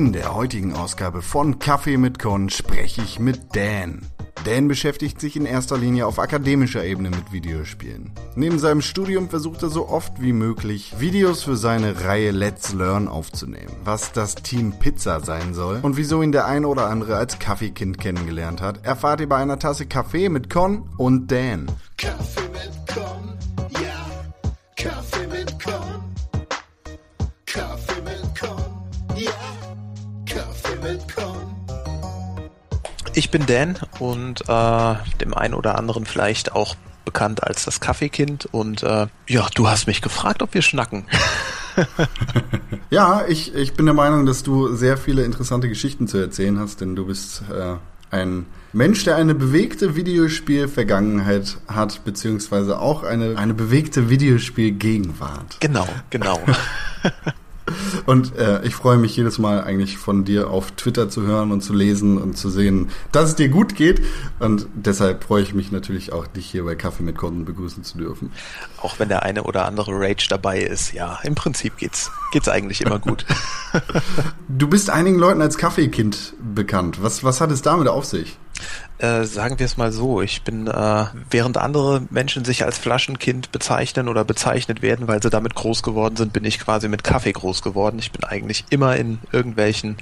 [0.00, 4.00] In der heutigen Ausgabe von Kaffee mit Con spreche ich mit Dan.
[4.46, 8.10] Dan beschäftigt sich in erster Linie auf akademischer Ebene mit Videospielen.
[8.34, 13.08] Neben seinem Studium versucht er so oft wie möglich, Videos für seine Reihe Let's Learn
[13.08, 13.76] aufzunehmen.
[13.84, 17.98] Was das Team Pizza sein soll und wieso ihn der ein oder andere als Kaffeekind
[17.98, 21.66] kennengelernt hat, erfahrt ihr bei einer Tasse Kaffee mit Con und Dan.
[33.20, 36.74] Ich bin Dan und äh, dem einen oder anderen vielleicht auch
[37.04, 41.04] bekannt als das Kaffeekind und äh, ja, du hast mich gefragt, ob wir schnacken.
[42.90, 46.80] Ja, ich, ich bin der Meinung, dass du sehr viele interessante Geschichten zu erzählen hast,
[46.80, 47.76] denn du bist äh,
[48.10, 55.58] ein Mensch, der eine bewegte Videospiel-Vergangenheit hat, beziehungsweise auch eine, eine bewegte Videospiel-Gegenwart.
[55.60, 56.40] Genau, genau.
[58.06, 61.62] Und äh, ich freue mich jedes Mal eigentlich von dir auf Twitter zu hören und
[61.62, 64.02] zu lesen und zu sehen, dass es dir gut geht.
[64.38, 67.98] Und deshalb freue ich mich natürlich auch, dich hier bei Kaffee mit Kunden begrüßen zu
[67.98, 68.32] dürfen.
[68.82, 72.80] auch wenn der eine oder andere Rage dabei ist, ja, im Prinzip geht's geht's eigentlich
[72.80, 73.26] immer gut.
[74.48, 77.02] Du bist einigen Leuten als Kaffeekind bekannt.
[77.02, 78.36] Was, was hat es damit auf sich?
[78.98, 83.50] Äh, sagen wir es mal so, ich bin, äh, während andere Menschen sich als Flaschenkind
[83.50, 87.32] bezeichnen oder bezeichnet werden, weil sie damit groß geworden sind, bin ich quasi mit Kaffee
[87.32, 87.98] groß geworden.
[87.98, 89.96] Ich bin eigentlich immer in irgendwelchen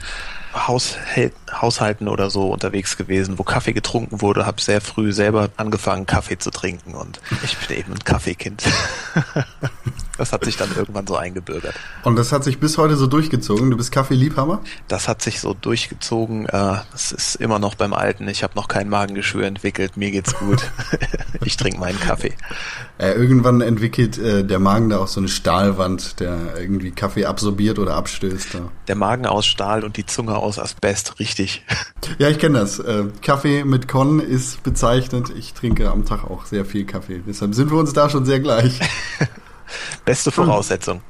[0.52, 6.06] Haushäl Haushalten oder so unterwegs gewesen, wo Kaffee getrunken wurde, habe sehr früh selber angefangen,
[6.06, 8.64] Kaffee zu trinken und ich bin eben ein Kaffeekind.
[10.18, 11.74] das hat sich dann irgendwann so eingebürgert.
[12.04, 13.70] Und das hat sich bis heute so durchgezogen.
[13.70, 14.60] Du bist Kaffeeliebhaber?
[14.88, 16.46] Das hat sich so durchgezogen.
[16.46, 18.28] Äh, Es ist immer noch beim Alten.
[18.28, 19.96] Ich habe noch kein Magengeschwür entwickelt.
[19.96, 20.62] Mir geht's gut.
[21.44, 22.34] ich trinke meinen Kaffee.
[22.98, 27.78] Äh, irgendwann entwickelt äh, der Magen da auch so eine Stahlwand, der irgendwie Kaffee absorbiert
[27.78, 28.54] oder abstößt.
[28.54, 31.18] Ja, Der Magen aus Stahl und die Zunge aus Asbest.
[31.20, 31.64] Richtig.
[32.18, 32.78] ja ich kenne das.
[32.80, 35.30] Äh, Kaffee mit Con ist bezeichnet.
[35.36, 37.22] Ich trinke am Tag auch sehr viel Kaffee.
[37.26, 38.80] Deshalb sind wir uns da schon sehr gleich.
[40.04, 41.02] Beste Voraussetzung.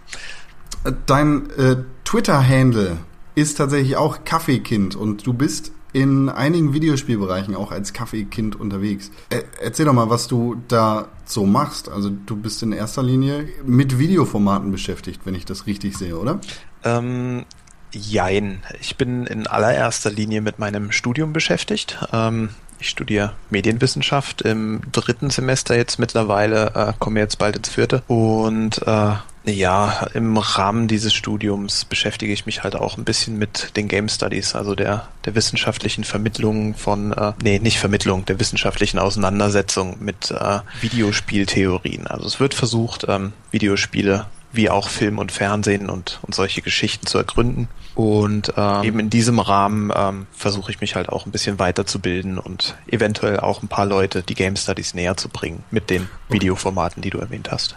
[1.06, 2.98] Dein äh, Twitter-Handle
[3.34, 9.10] ist tatsächlich auch Kaffeekind und du bist in einigen Videospielbereichen auch als Kaffeekind unterwegs.
[9.30, 11.88] Äh, erzähl doch mal, was du da so machst.
[11.88, 16.40] Also du bist in erster Linie mit Videoformaten beschäftigt, wenn ich das richtig sehe, oder?
[16.84, 17.44] Ähm,
[17.92, 18.62] jein.
[18.80, 21.98] Ich bin in allererster Linie mit meinem Studium beschäftigt.
[22.12, 22.50] Ähm,
[22.80, 28.02] ich studiere Medienwissenschaft im dritten Semester jetzt mittlerweile, äh, komme jetzt bald ins vierte.
[28.06, 33.76] Und äh, ja, im Rahmen dieses Studiums beschäftige ich mich halt auch ein bisschen mit
[33.76, 38.98] den Game Studies, also der, der wissenschaftlichen Vermittlung von, äh, nee, nicht Vermittlung, der wissenschaftlichen
[38.98, 42.06] Auseinandersetzung mit äh, Videospieltheorien.
[42.06, 47.06] Also es wird versucht, ähm, Videospiele wie auch Film und Fernsehen und, und solche Geschichten
[47.06, 47.68] zu ergründen.
[47.94, 52.38] Und ähm, eben in diesem Rahmen ähm, versuche ich mich halt auch ein bisschen weiterzubilden
[52.38, 57.02] und eventuell auch ein paar Leute die Game Studies näher zu bringen mit den Videoformaten,
[57.02, 57.76] die du erwähnt hast.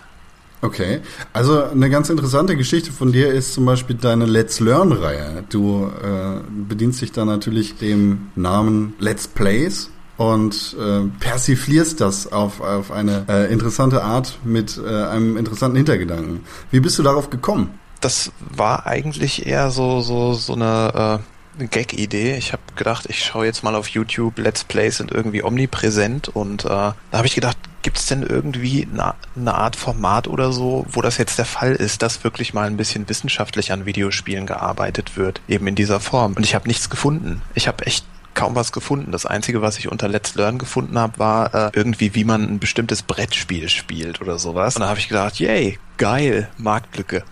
[0.63, 0.99] Okay,
[1.33, 5.43] also eine ganz interessante Geschichte von dir ist zum Beispiel deine Let's Learn-Reihe.
[5.49, 9.89] Du äh, bedienst dich da natürlich dem Namen Let's Plays
[10.21, 16.41] und äh, persiflierst das auf, auf eine äh, interessante Art mit äh, einem interessanten Hintergedanken.
[16.69, 17.79] Wie bist du darauf gekommen?
[18.01, 21.21] Das war eigentlich eher so so so eine
[21.57, 22.37] äh, Gag-Idee.
[22.37, 26.65] Ich habe gedacht, ich schaue jetzt mal auf YouTube, Let's Plays sind irgendwie omnipräsent und
[26.65, 31.01] äh, da habe ich gedacht, gibt's denn irgendwie eine, eine Art Format oder so, wo
[31.01, 35.41] das jetzt der Fall ist, dass wirklich mal ein bisschen wissenschaftlich an Videospielen gearbeitet wird,
[35.47, 36.33] eben in dieser Form.
[36.33, 37.41] Und ich habe nichts gefunden.
[37.55, 39.11] Ich habe echt kaum was gefunden.
[39.11, 42.59] Das Einzige, was ich unter Let's Learn gefunden habe, war äh, irgendwie, wie man ein
[42.59, 44.75] bestimmtes Brettspiel spielt oder sowas.
[44.75, 47.23] Und da habe ich gedacht, yay, geil, Marktlücke.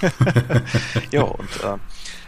[1.10, 1.78] ja, und äh,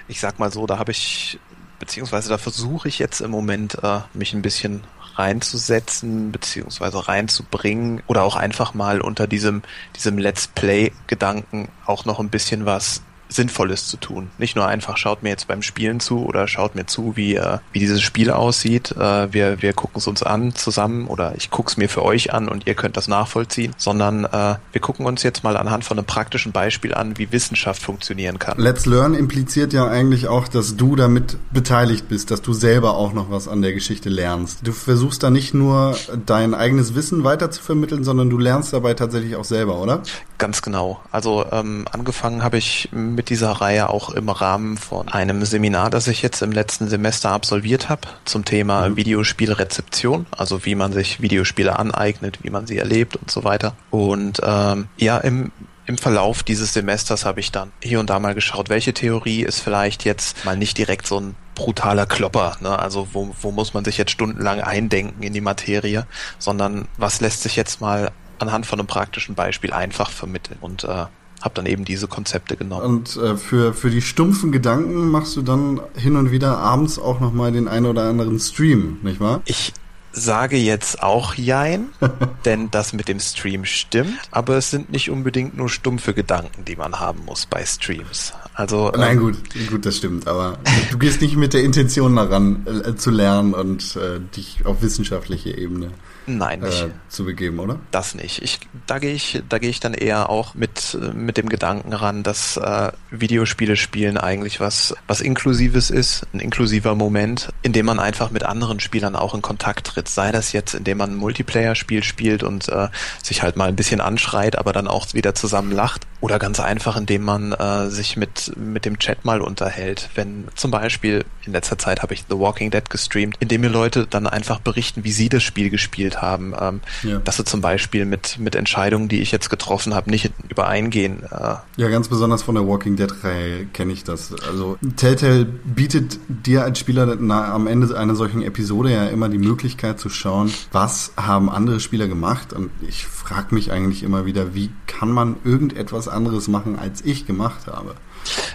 [0.09, 1.39] ich sag mal so, da habe ich,
[1.79, 4.83] beziehungsweise da versuche ich jetzt im Moment, äh, mich ein bisschen
[5.17, 9.63] reinzusetzen, beziehungsweise reinzubringen oder auch einfach mal unter diesem,
[9.97, 14.31] diesem Let's Play-Gedanken auch noch ein bisschen was Sinnvolles zu tun.
[14.39, 17.59] Nicht nur einfach schaut mir jetzt beim Spielen zu oder schaut mir zu, wie, äh,
[17.73, 18.93] wie dieses Spiel aussieht.
[18.93, 22.49] Äh, wir wir gucken es uns an zusammen oder ich guck's mir für euch an
[22.49, 26.07] und ihr könnt das nachvollziehen, sondern äh, wir gucken uns jetzt mal anhand von einem
[26.07, 28.59] praktischen Beispiel an, wie Wissenschaft funktionieren kann.
[28.59, 33.13] Let's Learn impliziert ja eigentlich auch, dass du damit beteiligt bist, dass du selber auch
[33.13, 34.67] noch was an der Geschichte lernst.
[34.67, 35.97] Du versuchst da nicht nur
[36.27, 40.03] dein eigenes Wissen weiter zu vermitteln, sondern du lernst dabei tatsächlich auch selber, oder?
[40.39, 41.01] Ganz genau.
[41.11, 46.07] Also ähm, angefangen habe ich mit dieser Reihe auch im Rahmen von einem Seminar, das
[46.07, 51.77] ich jetzt im letzten Semester absolviert habe, zum Thema Videospielrezeption, also wie man sich Videospiele
[51.77, 53.75] aneignet, wie man sie erlebt und so weiter.
[53.91, 55.51] Und ähm, ja, im
[55.87, 59.61] im Verlauf dieses Semesters habe ich dann hier und da mal geschaut, welche Theorie ist
[59.61, 62.79] vielleicht jetzt mal nicht direkt so ein brutaler Klopper, ne?
[62.79, 66.07] also wo, wo muss man sich jetzt stundenlang eindenken in die Materie,
[66.39, 71.07] sondern was lässt sich jetzt mal anhand von einem praktischen Beispiel einfach vermitteln und äh,
[71.41, 72.85] habe dann eben diese Konzepte genommen.
[72.85, 77.21] Und äh, für, für die stumpfen Gedanken machst du dann hin und wieder abends auch
[77.21, 79.43] nochmal den einen oder anderen Stream, nicht wahr?
[79.45, 79.73] Ich
[80.13, 81.89] sage jetzt auch Jein,
[82.45, 86.77] denn das mit dem Stream stimmt, aber es sind nicht unbedingt nur stumpfe Gedanken, die
[86.77, 88.33] man haben muss bei Streams.
[88.55, 89.37] Also Nein, ähm, gut,
[89.71, 90.59] gut, das stimmt, aber
[90.91, 95.57] du gehst nicht mit der Intention daran, äh, zu lernen und äh, dich auf wissenschaftliche
[95.57, 95.93] Ebene
[96.29, 96.83] Nein, nicht.
[96.83, 97.81] Äh, zu begeben, oder?
[97.91, 98.43] Das nicht.
[98.43, 102.23] Ich, da gehe ich, da gehe ich dann eher auch mit, mit dem Gedanken ran,
[102.23, 107.99] dass äh, Videospiele spielen eigentlich was, was Inklusives ist, ein inklusiver Moment, in dem man
[107.99, 110.09] einfach mit anderen Spielern auch in Kontakt tritt.
[110.09, 112.89] Sei das jetzt, indem man ein Multiplayer-Spiel spielt und äh,
[113.23, 116.07] sich halt mal ein bisschen anschreit, aber dann auch wieder zusammen lacht.
[116.21, 120.11] Oder ganz einfach, indem man äh, sich mit, mit dem Chat mal unterhält.
[120.15, 124.07] Wenn zum Beispiel, in letzter Zeit habe ich The Walking Dead gestreamt, indem mir Leute
[124.07, 127.19] dann einfach berichten, wie sie das Spiel gespielt haben, ähm, ja.
[127.19, 131.23] dass sie zum Beispiel mit, mit Entscheidungen, die ich jetzt getroffen habe, nicht übereingehen.
[131.25, 131.57] Äh.
[131.77, 134.35] Ja, ganz besonders von der Walking Dead-Reihe kenne ich das.
[134.47, 139.39] Also Telltale bietet dir als Spieler na, am Ende einer solchen Episode ja immer die
[139.39, 142.53] Möglichkeit zu schauen, was haben andere Spieler gemacht.
[142.53, 147.27] Und ich frage mich eigentlich immer wieder, wie kann man irgendetwas anderes machen, als ich
[147.27, 147.95] gemacht habe?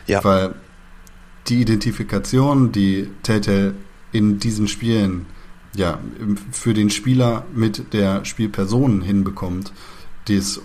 [0.07, 0.23] Ja.
[0.23, 0.55] Weil
[1.47, 3.75] die Identifikation, die Telltale
[4.11, 5.25] in diesen Spielen
[5.75, 5.99] ja,
[6.51, 9.73] für den Spieler mit der Spielperson hinbekommt,
[10.27, 10.61] die ist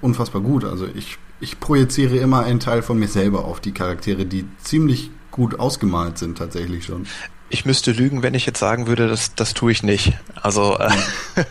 [0.00, 0.64] unfassbar gut.
[0.64, 5.10] Also ich, ich projiziere immer einen Teil von mir selber auf die Charaktere, die ziemlich
[5.30, 7.06] gut ausgemalt sind tatsächlich schon.
[7.52, 10.12] Ich müsste lügen, wenn ich jetzt sagen würde, das, das tue ich nicht.
[10.40, 10.90] Also äh,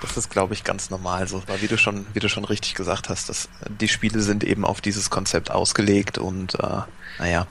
[0.00, 1.42] das ist, glaube ich, ganz normal so.
[1.46, 4.64] Weil wie du schon, wie du schon richtig gesagt hast, dass die Spiele sind eben
[4.64, 6.80] auf dieses Konzept ausgelegt und äh,
[7.18, 7.46] naja,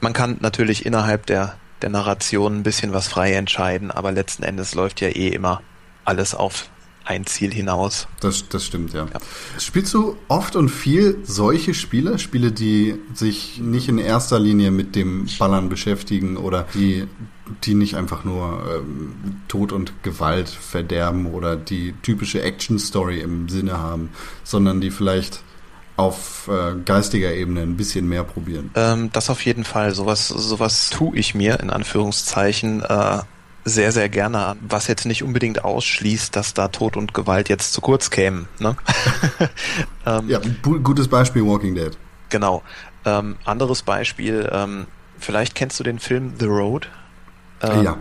[0.00, 4.74] man kann natürlich innerhalb der der Narration ein bisschen was frei entscheiden, aber letzten Endes
[4.74, 5.62] läuft ja eh immer
[6.04, 6.68] alles auf
[7.06, 8.08] ein Ziel hinaus.
[8.20, 9.06] Das, das stimmt, ja.
[9.06, 9.60] ja.
[9.60, 12.18] Spielst du oft und viel solche Spiele?
[12.18, 17.06] Spiele, die sich nicht in erster Linie mit dem Ballern beschäftigen oder die,
[17.62, 19.14] die nicht einfach nur ähm,
[19.46, 24.10] Tod und Gewalt verderben oder die typische Action-Story im Sinne haben,
[24.42, 25.42] sondern die vielleicht
[25.96, 28.70] auf äh, geistiger Ebene ein bisschen mehr probieren.
[28.74, 29.94] Ähm, das auf jeden Fall.
[29.94, 33.18] Sowas, sowas tue ich mir in Anführungszeichen äh,
[33.64, 34.58] sehr, sehr gerne an.
[34.68, 38.46] Was jetzt nicht unbedingt ausschließt, dass da Tod und Gewalt jetzt zu kurz kämen.
[38.58, 38.76] Ne?
[40.06, 41.96] ähm, ja, gutes Beispiel Walking Dead.
[42.28, 42.62] Genau.
[43.04, 44.86] Ähm, anderes Beispiel, ähm,
[45.18, 46.88] vielleicht kennst du den Film The Road?
[47.62, 47.98] Ähm, ja.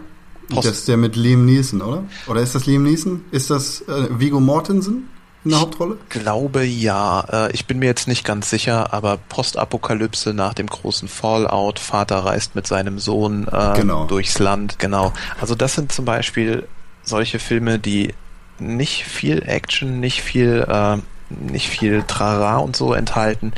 [0.49, 2.03] Post das ist der mit Liam Neeson, oder?
[2.27, 3.25] Oder ist das Liam Neeson?
[3.31, 5.09] Ist das äh, Vigo Mortensen?
[5.45, 5.97] In der Hauptrolle?
[6.03, 7.21] Ich glaube ja.
[7.31, 12.17] Äh, ich bin mir jetzt nicht ganz sicher, aber Postapokalypse nach dem großen Fallout, Vater
[12.17, 14.05] reist mit seinem Sohn äh, genau.
[14.05, 15.13] durchs Land, genau.
[15.39, 16.67] Also das sind zum Beispiel
[17.03, 18.13] solche Filme, die
[18.59, 20.97] nicht viel Action, nicht viel, äh,
[21.29, 23.53] nicht viel Trara und so enthalten,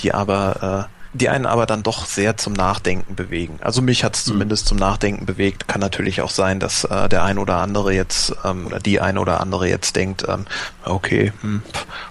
[0.00, 3.58] die aber äh, die einen aber dann doch sehr zum Nachdenken bewegen.
[3.62, 4.32] Also mich hat es mhm.
[4.32, 5.68] zumindest zum Nachdenken bewegt.
[5.68, 9.18] Kann natürlich auch sein, dass äh, der ein oder andere jetzt ähm, oder die ein
[9.18, 10.46] oder andere jetzt denkt, ähm,
[10.84, 11.62] okay, hm,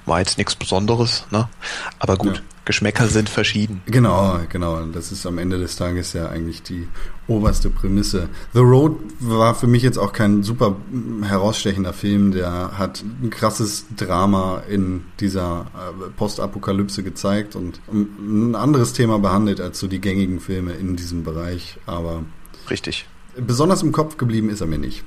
[0.05, 1.47] war jetzt nichts Besonderes, ne?
[1.99, 2.41] Aber gut, ja.
[2.65, 3.81] Geschmäcker sind verschieden.
[3.85, 4.83] Genau, genau.
[4.87, 6.87] Das ist am Ende des Tages ja eigentlich die
[7.27, 8.27] oberste Prämisse.
[8.53, 10.75] The Road war für mich jetzt auch kein super
[11.21, 12.31] herausstechender Film.
[12.31, 19.61] Der hat ein krasses Drama in dieser äh, Postapokalypse gezeigt und ein anderes Thema behandelt
[19.61, 21.77] als so die gängigen Filme in diesem Bereich.
[21.85, 22.23] Aber
[22.71, 23.07] richtig.
[23.37, 25.03] Besonders im Kopf geblieben ist er mir nicht.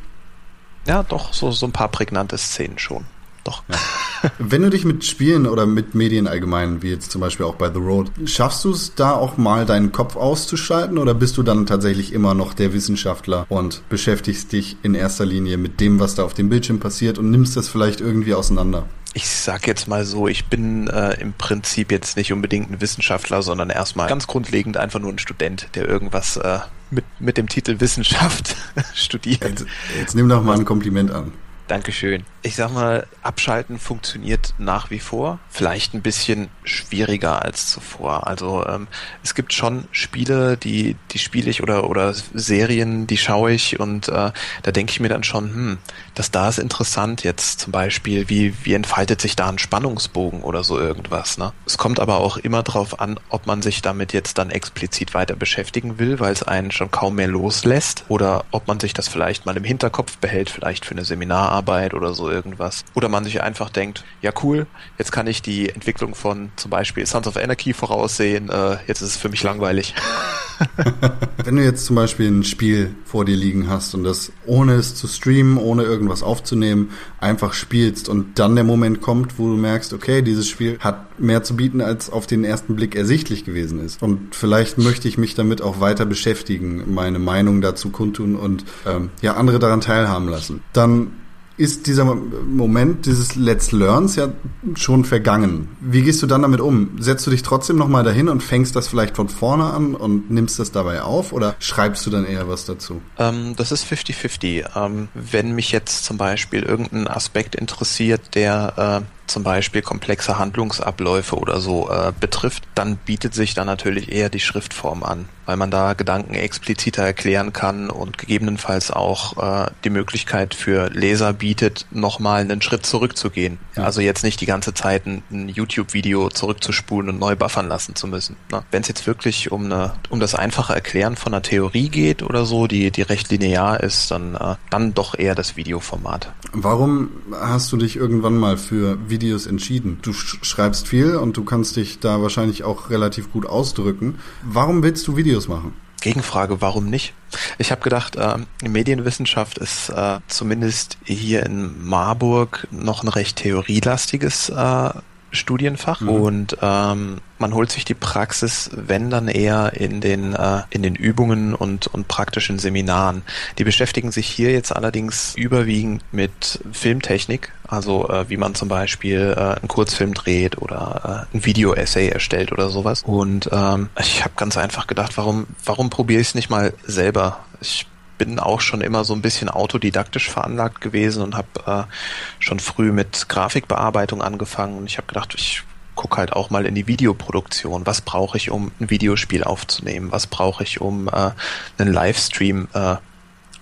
[0.87, 3.05] Ja, doch, so, so ein paar prägnante Szenen schon
[3.49, 3.63] doch.
[3.69, 4.31] Ja.
[4.39, 7.73] Wenn du dich mit Spielen oder mit Medien allgemein, wie jetzt zum Beispiel auch bei
[7.73, 11.67] The Road, schaffst du es da auch mal deinen Kopf auszuschalten oder bist du dann
[11.67, 16.25] tatsächlich immer noch der Wissenschaftler und beschäftigst dich in erster Linie mit dem, was da
[16.25, 18.87] auf dem Bildschirm passiert und nimmst das vielleicht irgendwie auseinander?
[19.15, 23.43] Ich sag jetzt mal so, ich bin äh, im Prinzip jetzt nicht unbedingt ein Wissenschaftler,
[23.43, 26.59] sondern erstmal ganz grundlegend einfach nur ein Student, der irgendwas äh,
[26.91, 28.57] mit, mit dem Titel Wissenschaft
[28.95, 29.43] studiert.
[29.43, 29.67] Jetzt,
[29.99, 31.33] jetzt nimm doch mal ein Kompliment an.
[31.69, 32.25] Dankeschön.
[32.49, 35.39] Ich sag mal, abschalten funktioniert nach wie vor.
[35.51, 38.27] Vielleicht ein bisschen schwieriger als zuvor.
[38.27, 38.89] Also ähm,
[39.23, 44.09] es gibt schon Spiele, die die spiele ich oder oder Serien, die schaue ich und
[44.09, 45.79] äh, da denke ich mir dann schon, hm,
[46.15, 50.65] das da ist interessant jetzt zum Beispiel, wie wie entfaltet sich da ein Spannungsbogen oder
[50.65, 51.37] so irgendwas.
[51.37, 51.53] Ne?
[51.67, 55.37] Es kommt aber auch immer darauf an, ob man sich damit jetzt dann explizit weiter
[55.37, 59.45] beschäftigen will, weil es einen schon kaum mehr loslässt oder ob man sich das vielleicht
[59.45, 62.85] mal im Hinterkopf behält, vielleicht für eine Seminararbeit oder so irgendwas.
[62.95, 64.67] Oder man sich einfach denkt, ja cool,
[64.97, 69.11] jetzt kann ich die Entwicklung von zum Beispiel Sons of Anarchy voraussehen, äh, jetzt ist
[69.11, 69.95] es für mich langweilig.
[71.45, 74.95] Wenn du jetzt zum Beispiel ein Spiel vor dir liegen hast und das ohne es
[74.95, 76.91] zu streamen, ohne irgendwas aufzunehmen,
[77.21, 81.43] einfach spielst und dann der Moment kommt, wo du merkst, okay, dieses Spiel hat mehr
[81.43, 84.03] zu bieten, als auf den ersten Blick ersichtlich gewesen ist.
[84.03, 89.11] Und vielleicht möchte ich mich damit auch weiter beschäftigen, meine Meinung dazu kundtun und ähm,
[89.23, 90.63] ja andere daran teilhaben lassen.
[90.73, 91.13] Dann
[91.59, 94.29] ist dieser Moment dieses Let's Learns ja
[94.75, 95.69] schon vergangen.
[95.81, 96.97] Wie gehst du dann damit um?
[97.01, 100.59] Setzt du dich trotzdem nochmal dahin und fängst das vielleicht von vorne an und nimmst
[100.59, 103.03] das dabei auf oder schreibst du dann eher was dazu?
[103.19, 104.77] Ähm, das ist 50-50.
[104.77, 111.37] Ähm, wenn mich jetzt zum Beispiel irgendein Aspekt interessiert, der äh, zum Beispiel komplexe Handlungsabläufe
[111.37, 115.71] oder so äh, betrifft, dann bietet sich da natürlich eher die Schriftform an, weil man
[115.71, 122.41] da Gedanken expliziter erklären kann und gegebenenfalls auch äh, die Möglichkeit für Leser bietet, nochmal
[122.41, 123.59] einen Schritt zurückzugehen.
[123.77, 123.85] Ja.
[123.85, 128.07] Also jetzt nicht die ganze Zeit ein, ein YouTube-Video zurückzuspulen und neu buffern lassen zu
[128.07, 128.37] müssen.
[128.51, 128.63] Ne?
[128.71, 132.45] Wenn es jetzt wirklich um eine, um das einfache Erklären von einer Theorie geht oder
[132.45, 136.33] so, die, die recht linear ist, dann, äh, dann doch eher das Videoformat.
[136.53, 139.99] Warum hast du dich irgendwann mal für Video Videos entschieden?
[140.03, 144.21] Du schreibst viel und du kannst dich da wahrscheinlich auch relativ gut ausdrücken.
[144.45, 145.75] Warum willst du Videos machen?
[146.01, 147.15] Gegenfrage, warum nicht?
[147.59, 154.51] Ich habe gedacht, äh, Medienwissenschaft ist äh, zumindest hier in Marburg noch ein recht theorielastiges
[154.51, 154.91] äh,
[155.31, 156.09] Studienfach mhm.
[156.09, 160.95] und ähm, man holt sich die Praxis, wenn dann eher in den äh, in den
[160.95, 163.23] Übungen und und praktischen Seminaren.
[163.59, 169.35] Die beschäftigen sich hier jetzt allerdings überwiegend mit Filmtechnik, also äh, wie man zum Beispiel
[169.37, 173.03] äh, einen Kurzfilm dreht oder äh, ein Video-Essay erstellt oder sowas.
[173.03, 177.41] Und ähm, ich habe ganz einfach gedacht, warum warum probiere ich es nicht mal selber?
[177.61, 177.87] Ich
[178.19, 181.49] bin auch schon immer so ein bisschen autodidaktisch veranlagt gewesen und habe
[181.89, 181.93] äh,
[182.39, 185.63] schon früh mit Grafikbearbeitung angefangen und ich habe gedacht, ich
[185.95, 187.85] gucke halt auch mal in die Videoproduktion.
[187.85, 190.13] Was brauche ich, um ein Videospiel aufzunehmen?
[190.13, 191.31] Was brauche ich, um äh,
[191.77, 192.97] einen Livestream äh,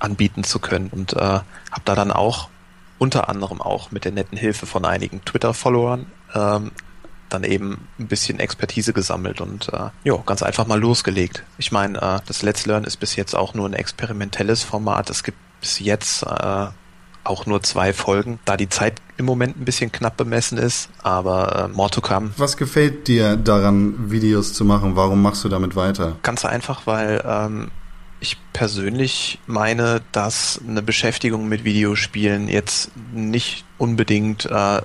[0.01, 0.89] anbieten zu können?
[0.91, 2.51] Und äh, habe da dann auch
[2.99, 6.73] unter anderem auch mit der netten Hilfe von einigen Twitter-Followern ähm,
[7.29, 11.45] dann eben ein bisschen Expertise gesammelt und äh, ja, ganz einfach mal losgelegt.
[11.59, 15.11] Ich meine, äh, das Let's Learn ist bis jetzt auch nur ein experimentelles Format.
[15.11, 16.67] Es gibt bis jetzt äh,
[17.25, 21.65] auch nur zwei Folgen, da die Zeit im Moment ein bisschen knapp bemessen ist, aber
[21.65, 22.31] äh, more to come.
[22.37, 24.97] Was gefällt dir daran, Videos zu machen?
[24.97, 26.17] Warum machst du damit weiter?
[26.23, 27.71] Ganz einfach, weil ähm,
[28.21, 34.83] ich persönlich meine, dass eine Beschäftigung mit Videospielen jetzt nicht unbedingt äh,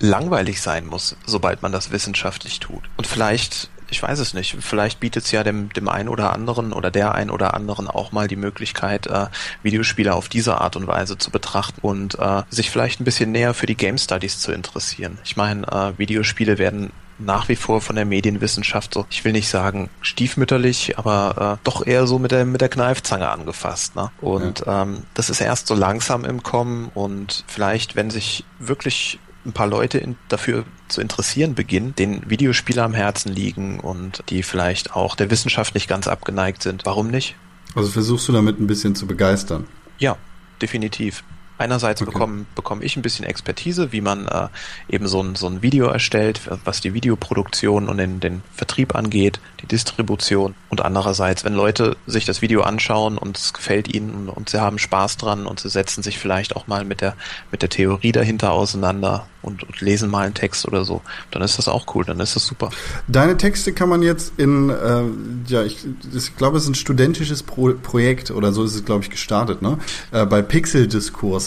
[0.00, 2.82] langweilig sein muss, sobald man das wissenschaftlich tut.
[2.96, 6.72] Und vielleicht, ich weiß es nicht, vielleicht bietet es ja dem, dem einen oder anderen
[6.72, 9.26] oder der einen oder anderen auch mal die Möglichkeit, äh,
[9.62, 13.54] Videospiele auf diese Art und Weise zu betrachten und äh, sich vielleicht ein bisschen näher
[13.54, 15.18] für die Game Studies zu interessieren.
[15.24, 16.92] Ich meine, äh, Videospiele werden
[17.22, 21.86] nach wie vor von der Medienwissenschaft so, ich will nicht sagen stiefmütterlich, aber äh, doch
[21.86, 23.94] eher so mit der mit der Kneifzange angefasst.
[23.94, 24.10] Ne?
[24.22, 24.82] Und ja.
[24.82, 29.66] ähm, das ist erst so langsam im Kommen und vielleicht, wenn sich wirklich ein paar
[29.66, 35.16] Leute in, dafür zu interessieren beginnen, den Videospieler am Herzen liegen und die vielleicht auch
[35.16, 36.84] der Wissenschaft nicht ganz abgeneigt sind.
[36.84, 37.36] Warum nicht?
[37.74, 39.66] Also versuchst du damit ein bisschen zu begeistern?
[39.98, 40.16] Ja,
[40.60, 41.24] definitiv.
[41.60, 42.10] Einerseits okay.
[42.10, 44.48] bekomme, bekomme ich ein bisschen Expertise, wie man äh,
[44.88, 49.40] eben so ein, so ein Video erstellt, was die Videoproduktion und den, den Vertrieb angeht,
[49.60, 50.54] die Distribution.
[50.70, 54.78] Und andererseits, wenn Leute sich das Video anschauen und es gefällt ihnen und sie haben
[54.78, 57.14] Spaß dran und sie setzen sich vielleicht auch mal mit der,
[57.50, 61.58] mit der Theorie dahinter auseinander und, und lesen mal einen Text oder so, dann ist
[61.58, 62.70] das auch cool, dann ist das super.
[63.08, 65.02] Deine Texte kann man jetzt in, äh,
[65.46, 65.78] ja, ich,
[66.14, 69.62] ich glaube, es ist ein studentisches Pro Projekt oder so ist es, glaube ich, gestartet,
[69.62, 69.78] ne?
[70.10, 70.42] Äh, bei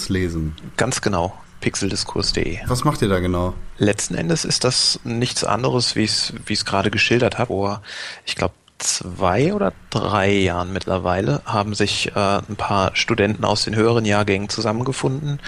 [0.10, 0.56] Lesen.
[0.78, 1.34] Ganz genau
[1.64, 2.60] pixeldiskurs.de.
[2.68, 3.54] Was macht ihr da genau?
[3.78, 7.48] Letzten Endes ist das nichts anderes, wie ich es gerade geschildert habe.
[7.48, 7.82] Vor,
[8.26, 13.76] ich glaube, zwei oder drei Jahren mittlerweile haben sich äh, ein paar Studenten aus den
[13.76, 15.40] höheren Jahrgängen zusammengefunden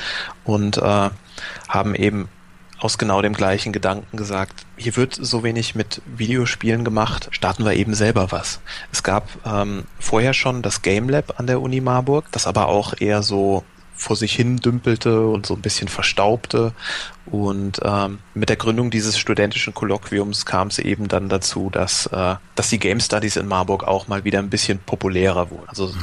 [0.45, 1.09] und äh,
[1.67, 2.29] haben eben
[2.79, 7.73] aus genau dem gleichen Gedanken gesagt, hier wird so wenig mit Videospielen gemacht, starten wir
[7.73, 8.59] eben selber was.
[8.91, 12.93] Es gab ähm, vorher schon das Game Lab an der Uni Marburg, das aber auch
[12.99, 13.63] eher so
[13.95, 16.73] vor sich hin dümpelte und so ein bisschen verstaubte.
[17.25, 22.35] Und ähm, mit der Gründung dieses studentischen Kolloquiums kam es eben dann dazu, dass, äh,
[22.55, 25.67] dass die Game Studies in Marburg auch mal wieder ein bisschen populärer wurden.
[25.67, 25.93] Also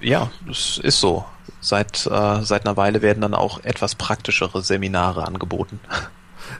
[0.00, 1.24] ja, es ist so.
[1.60, 5.80] Seit, äh, seit einer Weile werden dann auch etwas praktischere Seminare angeboten.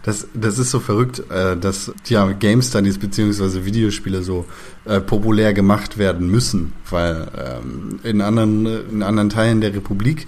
[0.02, 4.44] Das, das ist so verrückt, äh, dass ja Game Studies beziehungsweise Videospiele so
[4.84, 10.26] äh, populär gemacht werden müssen, weil ähm, in anderen in anderen Teilen der Republik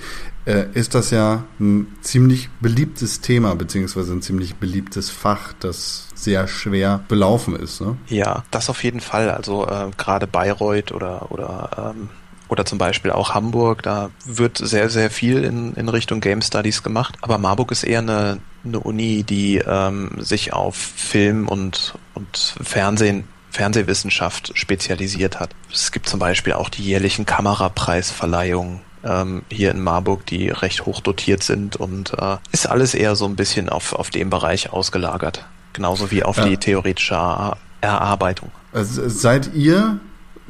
[0.49, 6.49] äh, ist das ja ein ziemlich beliebtes Thema, beziehungsweise ein ziemlich beliebtes Fach, das sehr
[6.49, 7.81] schwer belaufen ist.
[7.81, 7.97] Ne?
[8.09, 9.31] Ja, das auf jeden Fall.
[9.31, 12.09] Also äh, gerade Bayreuth oder oder ähm,
[12.49, 16.83] oder zum Beispiel auch Hamburg, da wird sehr, sehr viel in, in Richtung Game Studies
[16.83, 17.17] gemacht.
[17.21, 23.25] Aber Marburg ist eher eine, eine Uni, die ähm, sich auf Film und, und Fernsehen
[23.51, 25.51] Fernsehwissenschaft spezialisiert hat.
[25.73, 31.01] Es gibt zum Beispiel auch die jährlichen Kamerapreisverleihungen ähm, hier in Marburg, die recht hoch
[31.01, 35.47] dotiert sind und äh, ist alles eher so ein bisschen auf, auf dem Bereich ausgelagert.
[35.73, 36.45] Genauso wie auf ja.
[36.45, 37.15] die theoretische
[37.81, 38.51] Erarbeitung.
[38.73, 40.01] Also seid ihr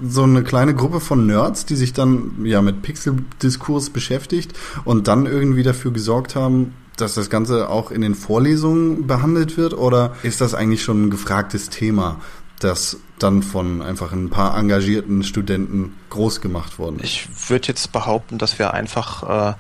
[0.03, 4.53] so eine kleine Gruppe von Nerds, die sich dann ja mit Pixel-Diskurs beschäftigt
[4.85, 9.75] und dann irgendwie dafür gesorgt haben, dass das Ganze auch in den Vorlesungen behandelt wird?
[9.75, 12.19] Oder ist das eigentlich schon ein gefragtes Thema?
[12.61, 17.05] das dann von einfach ein paar engagierten Studenten groß gemacht worden ist.
[17.05, 19.55] Ich würde jetzt behaupten, dass wir einfach äh,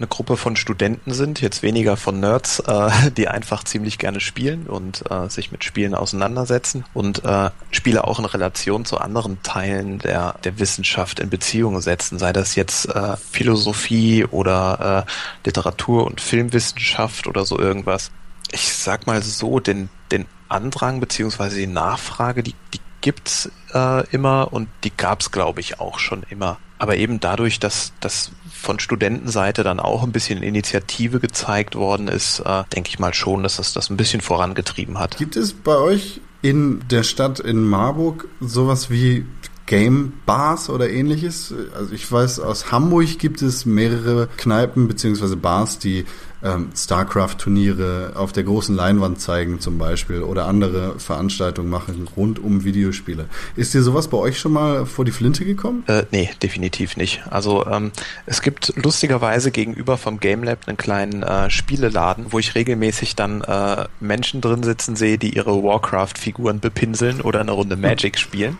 [0.00, 4.66] eine Gruppe von Studenten sind, jetzt weniger von Nerds, äh, die einfach ziemlich gerne spielen
[4.66, 9.98] und äh, sich mit Spielen auseinandersetzen und äh, Spiele auch in Relation zu anderen Teilen
[9.98, 15.10] der, der Wissenschaft in Beziehung setzen, sei das jetzt äh, Philosophie oder äh,
[15.44, 18.10] Literatur und Filmwissenschaft oder so irgendwas.
[18.52, 24.52] Ich sag mal so, den, den Andrang beziehungsweise die Nachfrage, die, die gibt's äh, immer
[24.52, 26.58] und die gab's, glaube ich, auch schon immer.
[26.78, 32.40] Aber eben dadurch, dass das von Studentenseite dann auch ein bisschen Initiative gezeigt worden ist,
[32.40, 35.18] äh, denke ich mal schon, dass das das ein bisschen vorangetrieben hat.
[35.18, 39.26] Gibt es bei euch in der Stadt in Marburg sowas wie
[39.66, 41.54] Game Bars oder ähnliches?
[41.74, 46.06] Also ich weiß, aus Hamburg gibt es mehrere Kneipen beziehungsweise Bars, die
[46.42, 52.64] ähm, StarCraft-Turniere auf der großen Leinwand zeigen zum Beispiel oder andere Veranstaltungen machen rund um
[52.64, 53.26] Videospiele.
[53.56, 55.84] Ist dir sowas bei euch schon mal vor die Flinte gekommen?
[55.86, 57.22] Äh, nee, definitiv nicht.
[57.30, 57.92] Also ähm,
[58.26, 63.42] es gibt lustigerweise gegenüber vom Game Lab einen kleinen äh, Spieleladen, wo ich regelmäßig dann
[63.42, 68.58] äh, Menschen drin sitzen sehe, die ihre Warcraft-Figuren bepinseln oder eine Runde Magic spielen.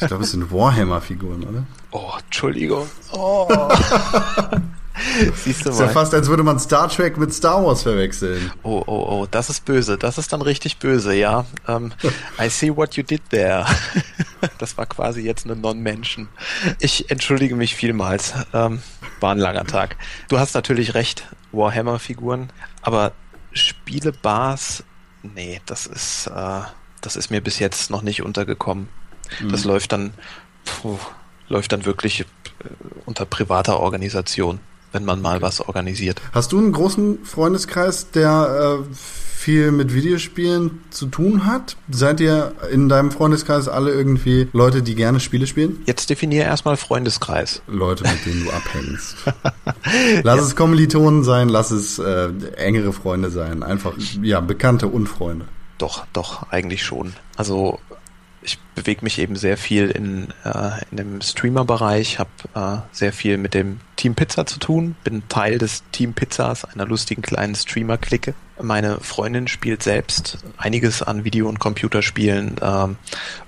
[0.00, 1.64] Ich glaube, es sind Warhammer-Figuren, oder?
[1.90, 2.86] Oh, Entschuldigung.
[3.12, 3.48] Oh.
[5.34, 5.74] Siehst du mal.
[5.74, 8.52] Ist ja fast, als würde man Star Trek mit Star Wars verwechseln.
[8.62, 9.98] Oh, oh, oh, das ist böse.
[9.98, 11.46] Das ist dann richtig böse, ja.
[11.66, 11.92] Ähm,
[12.40, 13.66] I see what you did there.
[14.58, 16.28] das war quasi jetzt eine Non-Menschen.
[16.78, 18.34] Ich entschuldige mich vielmals.
[18.52, 18.82] Um,
[19.20, 19.96] war ein langer Tag.
[20.28, 22.50] Du hast natürlich recht, Warhammer-Figuren,
[22.82, 23.12] aber
[23.52, 24.84] Spielebars,
[25.22, 26.62] nee, das ist, uh,
[27.00, 28.88] das ist mir bis jetzt noch nicht untergekommen.
[29.40, 29.50] Mhm.
[29.50, 30.12] Das läuft dann,
[30.64, 30.98] puh,
[31.48, 32.24] läuft dann wirklich äh,
[33.06, 34.60] unter privater Organisation
[34.92, 36.20] wenn man mal was organisiert.
[36.32, 38.94] Hast du einen großen Freundeskreis, der äh,
[39.40, 41.76] viel mit Videospielen zu tun hat?
[41.90, 45.82] Seid ihr in deinem Freundeskreis alle irgendwie Leute, die gerne Spiele spielen?
[45.86, 47.62] Jetzt definiere erstmal Freundeskreis.
[47.66, 49.16] Leute, mit denen du abhängst.
[50.22, 50.42] lass ja.
[50.42, 53.62] es Kommilitonen sein, lass es äh, engere Freunde sein.
[53.62, 55.46] Einfach, ja, Bekannte und Freunde.
[55.78, 57.14] Doch, doch, eigentlich schon.
[57.36, 57.78] Also
[58.42, 63.36] ich bewege mich eben sehr viel in, äh, in dem Streamer-Bereich, habe äh, sehr viel
[63.36, 68.34] mit dem Team Pizza zu tun, bin Teil des Team Pizzas, einer lustigen kleinen Streamer-Clique.
[68.62, 72.96] Meine Freundin spielt selbst einiges an Video- und Computerspielen ähm,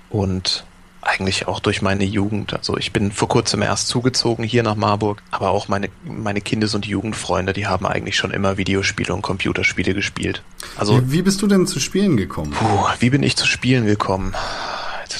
[0.09, 0.65] und
[1.01, 2.53] eigentlich auch durch meine Jugend.
[2.53, 6.75] Also ich bin vor kurzem erst zugezogen hier nach Marburg, aber auch meine, meine Kindes-
[6.75, 10.43] und Jugendfreunde, die haben eigentlich schon immer Videospiele und Computerspiele gespielt.
[10.77, 12.51] Also wie, wie bist du denn zu Spielen gekommen?
[12.51, 14.33] Puh, wie bin ich zu Spielen gekommen?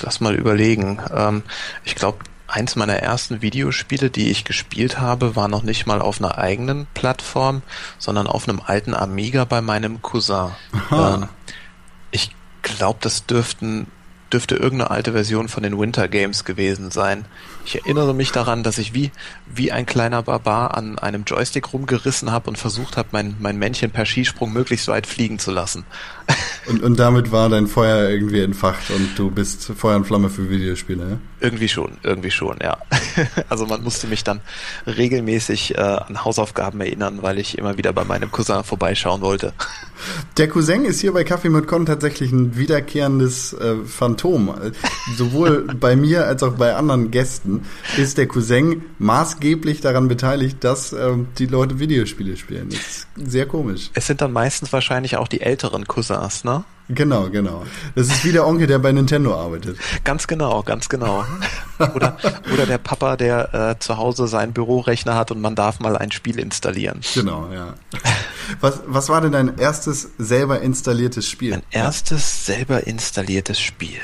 [0.04, 1.00] Lass mal überlegen.
[1.16, 1.44] Ähm,
[1.84, 6.20] ich glaube, eins meiner ersten Videospiele, die ich gespielt habe, war noch nicht mal auf
[6.20, 7.64] einer eigenen Plattform,
[7.98, 10.52] sondern auf einem alten Amiga bei meinem Cousin.
[10.92, 11.28] Ähm,
[12.12, 13.88] ich glaube, das dürften
[14.34, 17.26] dürfte irgendeine alte Version von den Winter Games gewesen sein.
[17.66, 19.12] Ich erinnere mich daran, dass ich wie,
[19.46, 23.92] wie ein kleiner Barbar an einem Joystick rumgerissen habe und versucht habe, mein, mein Männchen
[23.92, 25.86] per Skisprung möglichst weit fliegen zu lassen.
[26.68, 30.50] Und, und damit war dein Feuer irgendwie entfacht und du bist Feuer und Flamme für
[30.50, 31.18] Videospiele, ja?
[31.44, 32.78] Irgendwie schon, irgendwie schon, ja.
[33.50, 34.40] Also man musste mich dann
[34.88, 39.52] regelmäßig äh, an Hausaufgaben erinnern, weil ich immer wieder bei meinem Cousin vorbeischauen wollte.
[40.38, 44.56] Der Cousin ist hier bei Kaffee mit Con tatsächlich ein wiederkehrendes äh, Phantom.
[45.18, 47.66] Sowohl bei mir als auch bei anderen Gästen
[47.98, 52.70] ist der Cousin maßgeblich daran beteiligt, dass äh, die Leute Videospiele spielen.
[52.70, 53.92] Das ist sehr komisch.
[53.96, 56.64] Es sind dann meistens wahrscheinlich auch die älteren Cousins, ne?
[56.90, 57.64] Genau, genau.
[57.96, 59.78] Das ist wie der Onkel, der bei Nintendo arbeitet.
[60.04, 61.26] Ganz genau, ganz genau.
[61.96, 62.18] Oder,
[62.54, 66.12] oder der Papa, der äh, zu Hause seinen Bürorechner hat und man darf mal ein
[66.12, 67.02] Spiel installieren.
[67.14, 67.74] Genau, ja.
[68.60, 71.52] Was, was war denn dein erstes selber installiertes Spiel?
[71.52, 74.02] Mein erstes selber installiertes Spiel.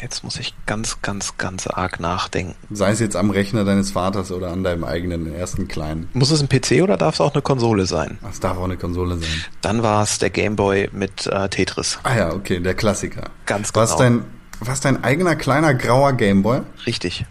[0.00, 2.54] Jetzt muss ich ganz, ganz, ganz arg nachdenken.
[2.70, 6.08] Sei es jetzt am Rechner deines Vaters oder an deinem eigenen ersten kleinen.
[6.12, 8.18] Muss es ein PC oder darf es auch eine Konsole sein?
[8.30, 9.44] Es darf auch eine Konsole sein.
[9.60, 11.98] Dann war es der Game Boy mit äh, Tetris.
[12.04, 13.30] Ah ja, okay, der Klassiker.
[13.46, 14.02] Ganz Was genau.
[14.02, 14.24] dein,
[14.60, 16.60] was dein eigener kleiner grauer Gameboy?
[16.86, 17.26] Richtig.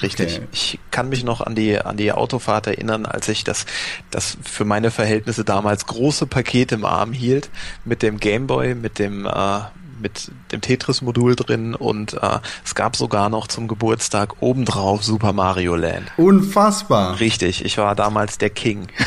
[0.00, 0.36] Richtig.
[0.36, 0.48] Okay.
[0.52, 3.66] Ich kann mich noch an die, an die Autofahrt erinnern, als ich das,
[4.10, 7.50] das für meine Verhältnisse damals große Paket im Arm hielt,
[7.84, 9.60] mit dem Gameboy, mit dem, äh,
[10.00, 15.76] mit dem Tetris-Modul drin und äh, es gab sogar noch zum Geburtstag obendrauf Super Mario
[15.76, 16.06] Land.
[16.16, 17.20] Unfassbar.
[17.20, 18.88] Richtig, ich war damals der King.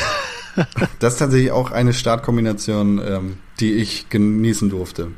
[0.98, 5.12] Das ist tatsächlich auch eine Startkombination, ähm, die ich genießen durfte.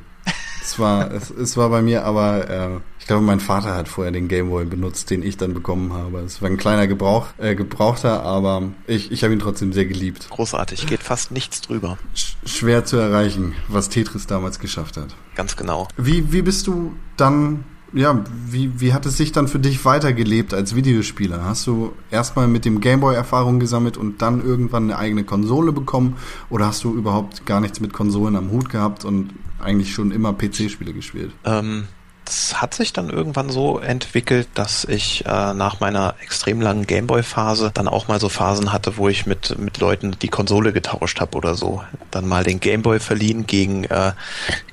[0.62, 2.68] Es war, es, es war bei mir aber, äh,
[3.04, 6.20] ich glaube, mein Vater hat vorher den Gameboy benutzt, den ich dann bekommen habe.
[6.20, 10.30] Es war ein kleiner Gebrauch, äh, Gebrauchter, aber ich, ich habe ihn trotzdem sehr geliebt.
[10.30, 11.98] Großartig, geht fast nichts drüber.
[12.14, 15.14] Sch schwer zu erreichen, was Tetris damals geschafft hat.
[15.34, 15.86] Ganz genau.
[15.98, 20.54] Wie, wie bist du dann, ja, wie, wie hat es sich dann für dich weitergelebt
[20.54, 21.44] als Videospieler?
[21.44, 26.16] Hast du erstmal mit dem Gameboy Erfahrung gesammelt und dann irgendwann eine eigene Konsole bekommen?
[26.48, 30.32] Oder hast du überhaupt gar nichts mit Konsolen am Hut gehabt und eigentlich schon immer
[30.32, 31.32] PC-Spiele gespielt?
[31.44, 31.84] Ähm,
[32.24, 37.70] das hat sich dann irgendwann so entwickelt, dass ich äh, nach meiner extrem langen Gameboy-Phase
[37.72, 41.36] dann auch mal so Phasen hatte, wo ich mit, mit Leuten die Konsole getauscht habe
[41.36, 41.82] oder so.
[42.10, 44.12] Dann mal den Gameboy verliehen gegen, äh,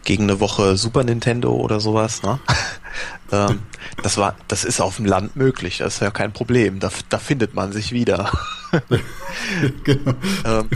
[0.04, 2.24] gegen eine Woche Super Nintendo oder sowas.
[2.24, 2.40] Ne?
[3.32, 3.64] ähm,
[4.02, 6.80] das war, das ist auf dem Land möglich, das ist ja kein Problem.
[6.80, 8.32] Da, da findet man sich wieder.
[9.84, 10.14] genau.
[10.46, 10.70] ähm,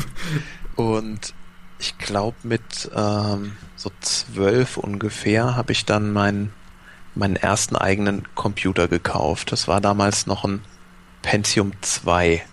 [0.75, 1.33] und
[1.79, 6.51] ich glaube, mit ähm, so zwölf ungefähr habe ich dann meinen
[7.15, 9.51] meinen ersten eigenen Computer gekauft.
[9.51, 10.62] Das war damals noch ein
[11.21, 12.43] Pentium 2.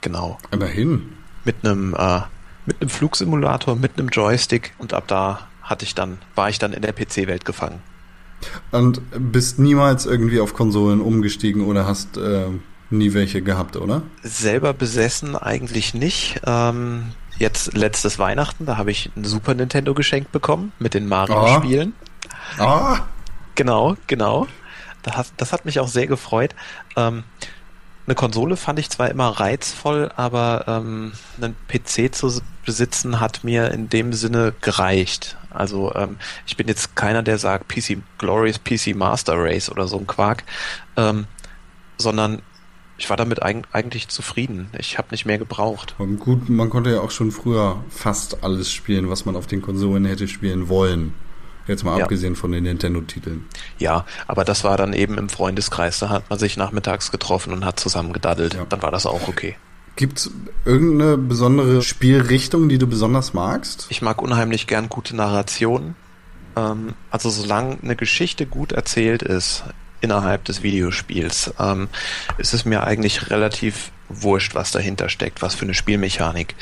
[0.00, 0.38] Genau.
[0.50, 1.12] Immerhin.
[1.44, 2.20] Mit einem äh,
[2.66, 6.72] mit einem Flugsimulator, mit einem Joystick und ab da hatte ich dann war ich dann
[6.72, 7.80] in der PC-Welt gefangen.
[8.70, 9.00] Und
[9.32, 12.46] bist niemals irgendwie auf Konsolen umgestiegen oder hast äh,
[12.90, 14.02] nie welche gehabt, oder?
[14.22, 16.40] Selber besessen eigentlich nicht.
[16.44, 21.94] Ähm, jetzt letztes Weihnachten, da habe ich ein Super Nintendo geschenkt bekommen mit den Mario-Spielen.
[22.58, 23.00] Ah,
[23.54, 24.46] Genau, genau.
[25.02, 26.54] Das hat, mich auch sehr gefreut.
[26.96, 27.24] Ähm,
[28.06, 33.70] eine Konsole fand ich zwar immer reizvoll, aber ähm, einen PC zu besitzen hat mir
[33.72, 35.36] in dem Sinne gereicht.
[35.50, 39.98] Also ähm, ich bin jetzt keiner, der sagt PC Glorious PC Master Race oder so
[39.98, 40.44] ein Quark,
[40.96, 41.26] ähm,
[41.98, 42.42] sondern
[42.98, 44.68] ich war damit eig eigentlich zufrieden.
[44.78, 45.94] Ich habe nicht mehr gebraucht.
[45.98, 49.62] Und gut, man konnte ja auch schon früher fast alles spielen, was man auf den
[49.62, 51.14] Konsolen hätte spielen wollen.
[51.66, 52.04] Jetzt mal Ja.
[52.04, 53.46] abgesehen von den Nintendo-Titeln.
[53.78, 55.98] Ja, aber das war dann eben im Freundeskreis.
[56.00, 58.54] Da hat man sich nachmittags getroffen und hat zusammen gedaddelt.
[58.54, 58.64] Ja.
[58.68, 59.56] Dann war das auch okay.
[59.94, 60.30] Gibt's
[60.64, 63.86] irgendeine besondere Spielrichtung, die du besonders magst?
[63.90, 65.94] Ich mag unheimlich gern gute Narrationen.
[66.56, 69.64] Ähm, also solange eine Geschichte gut erzählt ist
[70.00, 71.88] innerhalb des Videospiels, ähm,
[72.38, 76.54] ist es mir eigentlich relativ wurscht, was dahinter steckt, was für eine Spielmechanik.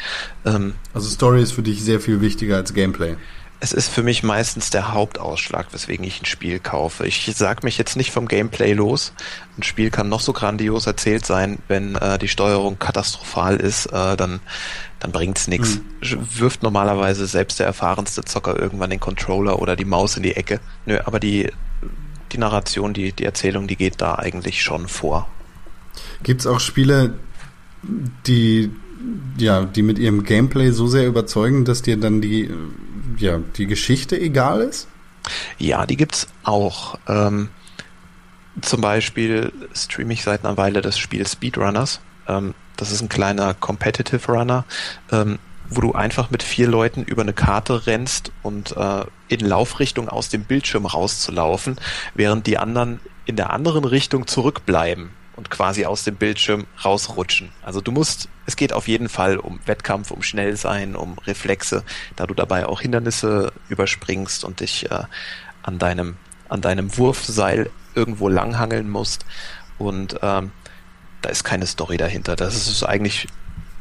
[0.44, 3.16] Ähm, Also Story ist für dich sehr viel wichtiger als Gameplay.
[3.60, 7.06] Es ist für mich meistens der Hauptausschlag, weswegen ich ein Spiel kaufe.
[7.06, 9.12] Ich sag mich jetzt nicht vom Gameplay los.
[9.58, 14.16] Ein Spiel kann noch so grandios erzählt sein, wenn äh, die Steuerung katastrophal ist, äh,
[14.16, 14.40] dann
[14.98, 15.80] dann bringt's nichts.
[16.00, 20.60] Wirft normalerweise selbst der erfahrenste Zocker irgendwann den Controller oder die Maus in die Ecke.
[20.86, 21.50] Nö, aber die
[22.32, 25.28] die Narration, die die Erzählung, die geht da eigentlich schon vor.
[26.22, 27.14] Gibt's auch Spiele,
[28.26, 28.70] die
[29.38, 32.54] ja, die mit ihrem Gameplay so sehr überzeugen, dass dir dann die äh,
[33.20, 34.88] ja, die Geschichte egal ist?
[35.58, 36.98] Ja, die gibt's auch.
[37.06, 37.50] Ähm,
[38.60, 42.00] zum Beispiel streame ich seit einer Weile das Spiel Speedrunners.
[42.26, 44.64] Ähm, das ist ein kleiner Competitive Runner,
[45.12, 50.08] ähm, wo du einfach mit vier Leuten über eine Karte rennst und äh, in Laufrichtung
[50.08, 51.76] aus dem Bildschirm rauszulaufen,
[52.14, 57.50] während die anderen in der anderen Richtung zurückbleiben und quasi aus dem Bildschirm rausrutschen.
[57.62, 61.82] Also du musst, es geht auf jeden Fall um Wettkampf, um Schnellsein, um Reflexe,
[62.14, 65.04] da du dabei auch Hindernisse überspringst und dich äh,
[65.62, 66.16] an deinem
[66.50, 69.24] an deinem Wurfseil irgendwo langhangeln musst
[69.78, 70.50] und ähm,
[71.22, 72.36] da ist keine Story dahinter.
[72.36, 73.28] Das ist eigentlich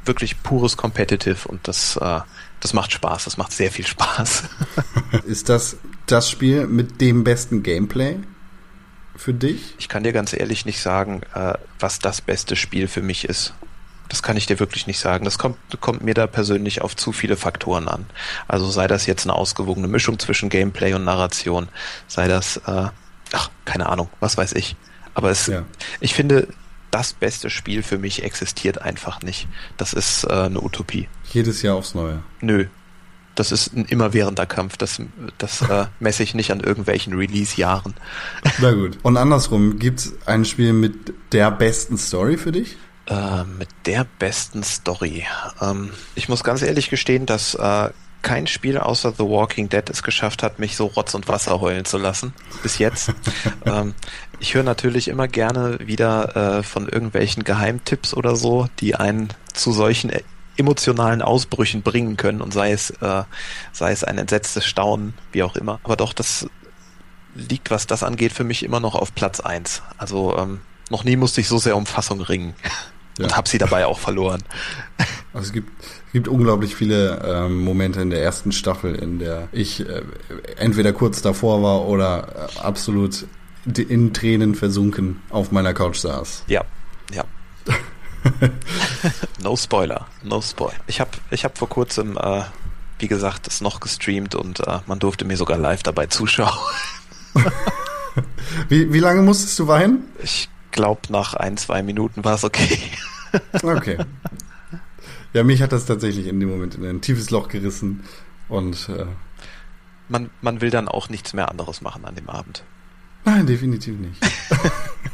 [0.06, 2.22] wirklich pures Competitive und das äh,
[2.62, 4.44] das macht Spaß, das macht sehr viel Spaß.
[5.26, 8.18] Ist das das Spiel mit dem besten Gameplay
[9.30, 9.76] für dich?
[9.78, 13.54] Ich kann dir ganz ehrlich nicht sagen, äh, was das beste Spiel für mich ist.
[14.08, 15.24] Das kann ich dir wirklich nicht sagen.
[15.24, 18.08] Das kommt, kommt mir da persönlich auf zu viele Faktoren an.
[18.48, 21.68] Also sei das jetzt eine ausgewogene Mischung zwischen Gameplay und Narration,
[22.08, 22.88] sei das, äh,
[23.34, 24.76] ach, keine Ahnung, was weiß ich.
[25.14, 25.64] Aber es, Ja.
[26.00, 26.48] ich finde,
[26.90, 29.48] das beste Spiel für mich existiert einfach nicht.
[29.78, 31.08] Das ist äh, eine Utopie.
[31.32, 32.24] Jedes Jahr aufs Neue.
[32.42, 32.66] Nö.
[33.40, 34.78] Das ist ein immerwährender Kampf.
[34.78, 35.02] Das,
[35.38, 37.96] das äh, messe ich nicht an irgendwelchen Release-Jahren.
[38.60, 38.98] Na gut.
[39.02, 42.78] Und andersrum, gibt's ein Spiel mit der besten Story für dich?
[43.08, 45.26] Äh, mit der besten Story.
[45.62, 47.90] Ähm, ich muss ganz ehrlich gestehen, dass äh,
[48.22, 51.86] kein Spiel außer The Walking Dead es geschafft hat, mich so Rotz und Wasser heulen
[51.86, 52.34] zu lassen.
[52.62, 53.14] Bis jetzt.
[53.66, 53.96] ähm,
[54.40, 59.72] ich höre natürlich immer gerne wieder äh, von irgendwelchen Geheimtipps oder so, die einen zu
[59.72, 60.22] solchen äh,
[60.60, 63.24] emotionalen Ausbrüchen bringen können und sei es, äh,
[63.72, 65.80] sei es ein entsetztes Staunen, wie auch immer.
[65.84, 66.48] Aber doch, das
[67.36, 69.82] liegt, was das angeht, für mich immer noch auf Platz eins.
[69.98, 72.54] Also ähm, noch nie musste ich so sehr um Fassung ringen.
[73.18, 73.26] Ja.
[73.26, 74.44] Und habe sie dabei auch verloren.
[75.34, 75.70] Also es gibt,
[76.08, 80.02] es gibt unglaublich viele ähm, Momente in der ersten Staffel, in der ich äh,
[80.58, 83.28] entweder kurz davor war oder äh, absolut
[83.76, 86.46] in Tränen versunken auf meiner Couch saß.
[86.48, 86.64] Ja,
[87.14, 87.26] ja.
[89.44, 90.80] no Spoiler, no Spoiler.
[90.88, 92.44] Ich habe ich hab vor kurzem, äh,
[93.00, 96.58] wie gesagt, es noch gestreamt und äh, man durfte mir sogar live dabei zuschauen.
[98.70, 100.04] wie, wie lange musstest du weinen?
[100.22, 102.80] Ich glaube, nach ein, zwei Minuten war es okay.
[103.64, 103.98] okay.
[105.34, 108.04] Ja, mich hat das tatsächlich in dem Moment in ein tiefes Loch gerissen
[108.48, 109.06] und äh,
[110.08, 112.64] man, man will dann auch nichts mehr anderes machen an dem Abend.
[113.26, 114.20] Nein, definitiv nicht.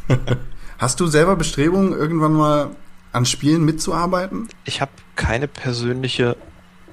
[0.78, 2.76] Hast du selber Bestrebungen, irgendwann mal
[3.16, 4.50] an Spielen mitzuarbeiten?
[4.66, 6.36] Ich habe keine persönliche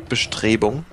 [0.09, 0.85] Bestrebung.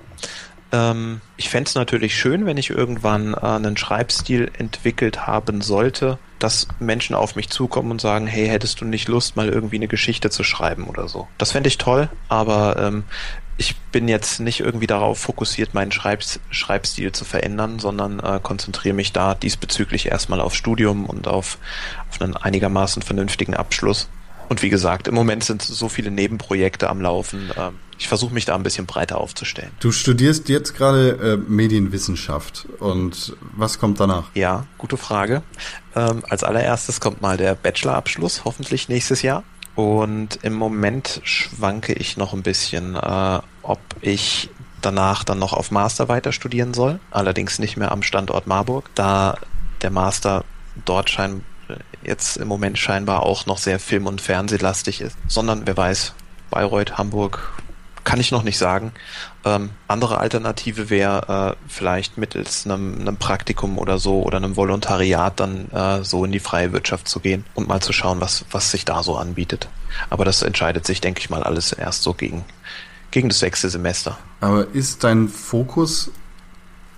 [0.72, 6.18] Ähm, ich fände es natürlich schön, wenn ich irgendwann äh, einen Schreibstil entwickelt haben sollte,
[6.38, 9.88] dass Menschen auf mich zukommen und sagen, hey, hättest du nicht Lust, mal irgendwie eine
[9.88, 11.28] Geschichte zu schreiben oder so.
[11.38, 13.04] Das fände ich toll, aber ähm,
[13.56, 18.94] ich bin jetzt nicht irgendwie darauf fokussiert, meinen Schreibs Schreibstil zu verändern, sondern äh, konzentriere
[18.94, 21.58] mich da diesbezüglich erstmal auf Studium und auf,
[22.08, 24.08] auf einen einigermaßen vernünftigen Abschluss.
[24.50, 27.52] Und wie gesagt, im Moment sind so viele Nebenprojekte am Laufen.
[27.56, 29.70] Äh, ich versuche mich da ein bisschen breiter aufzustellen.
[29.78, 34.24] Du studierst jetzt gerade äh, Medienwissenschaft und was kommt danach?
[34.34, 35.42] Ja, gute Frage.
[35.94, 39.44] Ähm, als allererstes kommt mal der Bachelorabschluss, hoffentlich nächstes Jahr.
[39.76, 44.50] Und im Moment schwanke ich noch ein bisschen, äh, ob ich
[44.82, 46.98] danach dann noch auf Master weiter studieren soll.
[47.12, 49.36] Allerdings nicht mehr am Standort Marburg, da
[49.82, 50.44] der Master
[50.84, 51.44] dort schein
[52.02, 56.14] jetzt im Moment scheinbar auch noch sehr film- und fernsehlastig ist, sondern wer weiß,
[56.50, 57.52] Bayreuth, Hamburg,
[58.04, 58.92] kann ich noch nicht sagen.
[59.44, 65.38] Ähm, andere Alternative wäre äh, vielleicht mittels einem, einem Praktikum oder so oder einem Volontariat
[65.38, 68.70] dann äh, so in die freie Wirtschaft zu gehen und mal zu schauen, was, was
[68.70, 69.68] sich da so anbietet.
[70.08, 72.44] Aber das entscheidet sich, denke ich mal, alles erst so gegen,
[73.10, 74.18] gegen das sechste Semester.
[74.40, 76.10] Aber ist dein Fokus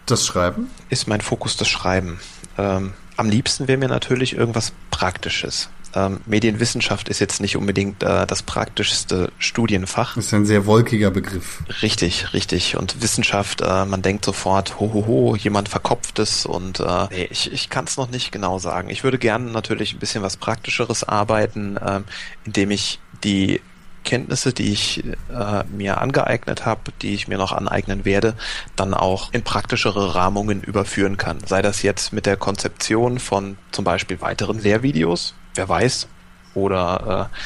[0.07, 0.71] das Schreiben?
[0.89, 2.21] Ist mein Fokus das Schreiben.
[2.59, 8.27] Ähm, am liebsten wäre mir natürlich irgendwas Praktisches ähm, Medienwissenschaft ist jetzt nicht unbedingt äh,
[8.27, 10.15] das praktischste Studienfach.
[10.15, 11.63] Das ist ein sehr wolkiger Begriff.
[11.83, 12.77] Richtig, richtig.
[12.77, 17.29] Und Wissenschaft, äh, man denkt sofort, ho, ho, ho, jemand verkopft es und äh, nee,
[17.31, 18.89] ich, ich kann es noch nicht genau sagen.
[18.89, 22.01] Ich würde gerne natürlich ein bisschen was Praktischeres arbeiten, äh,
[22.45, 23.61] indem ich die
[24.05, 28.35] Kenntnisse, die ich äh, mir angeeignet habe, die ich mir noch aneignen werde,
[28.77, 31.39] dann auch in praktischere Rahmungen überführen kann.
[31.47, 36.09] Sei das jetzt mit der Konzeption von zum Beispiel weiteren Lehrvideos, wer weiß,
[36.55, 37.37] oder äh,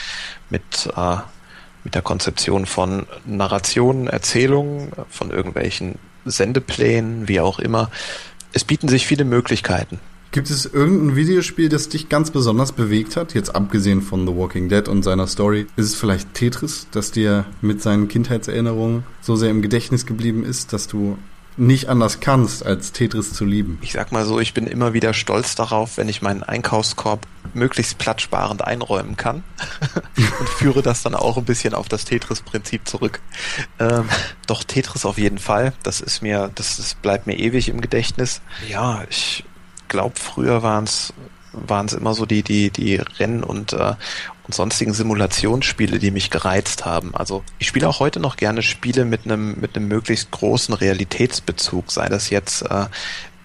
[0.50, 1.16] mit, äh,
[1.84, 7.90] mit der Konzeption von Narrationen, Erzählungen, von irgendwelchen Sendeplänen, wie auch immer.
[8.52, 10.00] Es bieten sich viele Möglichkeiten.
[10.36, 13.32] Gibt es irgendein Videospiel, das dich ganz besonders bewegt hat?
[13.32, 15.66] Jetzt abgesehen von The Walking Dead und seiner Story.
[15.76, 20.74] Ist es vielleicht Tetris, das dir mit seinen Kindheitserinnerungen so sehr im Gedächtnis geblieben ist,
[20.74, 21.16] dass du
[21.56, 23.78] nicht anders kannst, als Tetris zu lieben.
[23.80, 27.96] Ich sag mal so, ich bin immer wieder stolz darauf, wenn ich meinen Einkaufskorb möglichst
[27.96, 29.42] platzsparend einräumen kann
[30.38, 33.20] und führe das dann auch ein bisschen auf das Tetris-Prinzip zurück.
[33.78, 34.06] Ähm,
[34.46, 35.72] doch Tetris auf jeden Fall.
[35.82, 38.42] Das ist mir, das, das bleibt mir ewig im Gedächtnis.
[38.68, 39.42] Ja, ich
[39.88, 41.12] glaube, früher waren es
[41.92, 43.94] immer so die die die Rennen und äh,
[44.46, 47.14] und sonstigen Simulationsspiele, die mich gereizt haben.
[47.16, 52.08] Also ich spiele auch heute noch gerne Spiele mit einem mit möglichst großen Realitätsbezug, sei
[52.08, 52.86] das jetzt äh,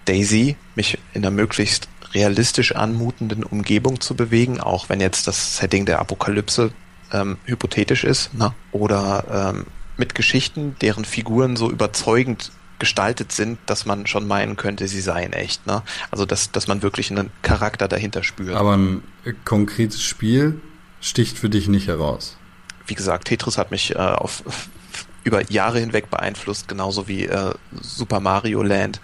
[0.04, 5.86] Daisy, mich in einer möglichst realistisch anmutenden Umgebung zu bewegen, auch wenn jetzt das Setting
[5.86, 6.72] der Apokalypse
[7.12, 8.54] ähm, hypothetisch ist, ne?
[8.70, 14.88] oder ähm, mit Geschichten, deren Figuren so überzeugend gestaltet sind, dass man schon meinen könnte,
[14.88, 15.68] sie seien echt.
[15.68, 15.82] Ne?
[16.10, 18.56] Also dass, dass man wirklich einen Charakter dahinter spürt.
[18.56, 19.04] Aber ein
[19.44, 20.60] konkretes Spiel,
[21.00, 22.36] sticht für dich nicht heraus.
[22.88, 24.42] Wie gesagt, Tetris hat mich äh, auf
[25.22, 29.00] über Jahre hinweg beeinflusst, genauso wie äh, Super Mario Land.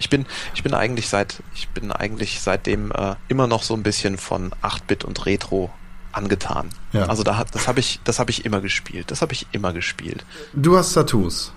[0.00, 3.84] Ich bin, ich bin eigentlich seit, ich bin eigentlich seitdem äh, immer noch so ein
[3.84, 5.70] bisschen von 8-Bit und Retro
[6.10, 6.70] angetan.
[6.92, 7.04] Ja.
[7.04, 9.12] Also da, das habe ich, das habe ich immer gespielt.
[9.12, 10.24] Das habe ich immer gespielt.
[10.54, 11.52] Du hast Tattoos.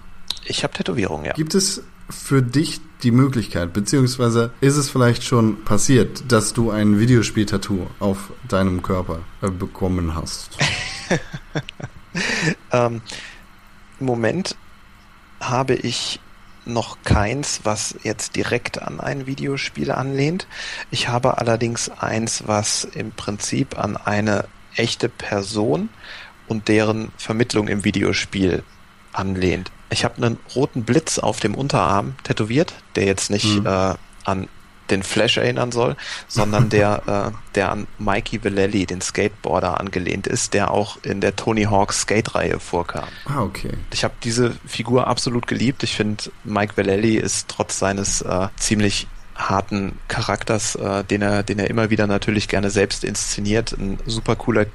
[0.45, 1.33] Ich habe Tätowierungen, ja.
[1.33, 6.99] Gibt es für dich die Möglichkeit, beziehungsweise ist es vielleicht schon passiert, dass du ein
[6.99, 10.57] Videospiel-Tattoo auf deinem Körper äh, bekommen hast?
[12.71, 13.01] ähm,
[13.99, 14.55] Im Moment
[15.39, 16.19] habe ich
[16.65, 20.47] noch keins, was jetzt direkt an ein Videospiel anlehnt.
[20.91, 25.89] Ich habe allerdings eins, was im Prinzip an eine echte Person
[26.47, 28.63] und deren Vermittlung im Videospiel
[29.13, 29.71] anlehnt.
[29.89, 33.65] Ich habe einen roten Blitz auf dem Unterarm tätowiert, der jetzt nicht mhm.
[33.65, 33.93] äh,
[34.23, 34.47] an
[34.89, 35.95] den Flash erinnern soll,
[36.27, 41.35] sondern der, äh, der an Mikey Vallely, den Skateboarder, angelehnt ist, der auch in der
[41.35, 43.07] Tony Hawk Skate-Reihe vorkam.
[43.25, 43.71] Ah, okay.
[43.91, 45.83] Ich habe diese Figur absolut geliebt.
[45.83, 51.59] Ich finde, Mike Vallely ist trotz seines äh, ziemlich harten Charakters, äh, den er, den
[51.59, 54.65] er immer wieder natürlich gerne selbst inszeniert, ein super cooler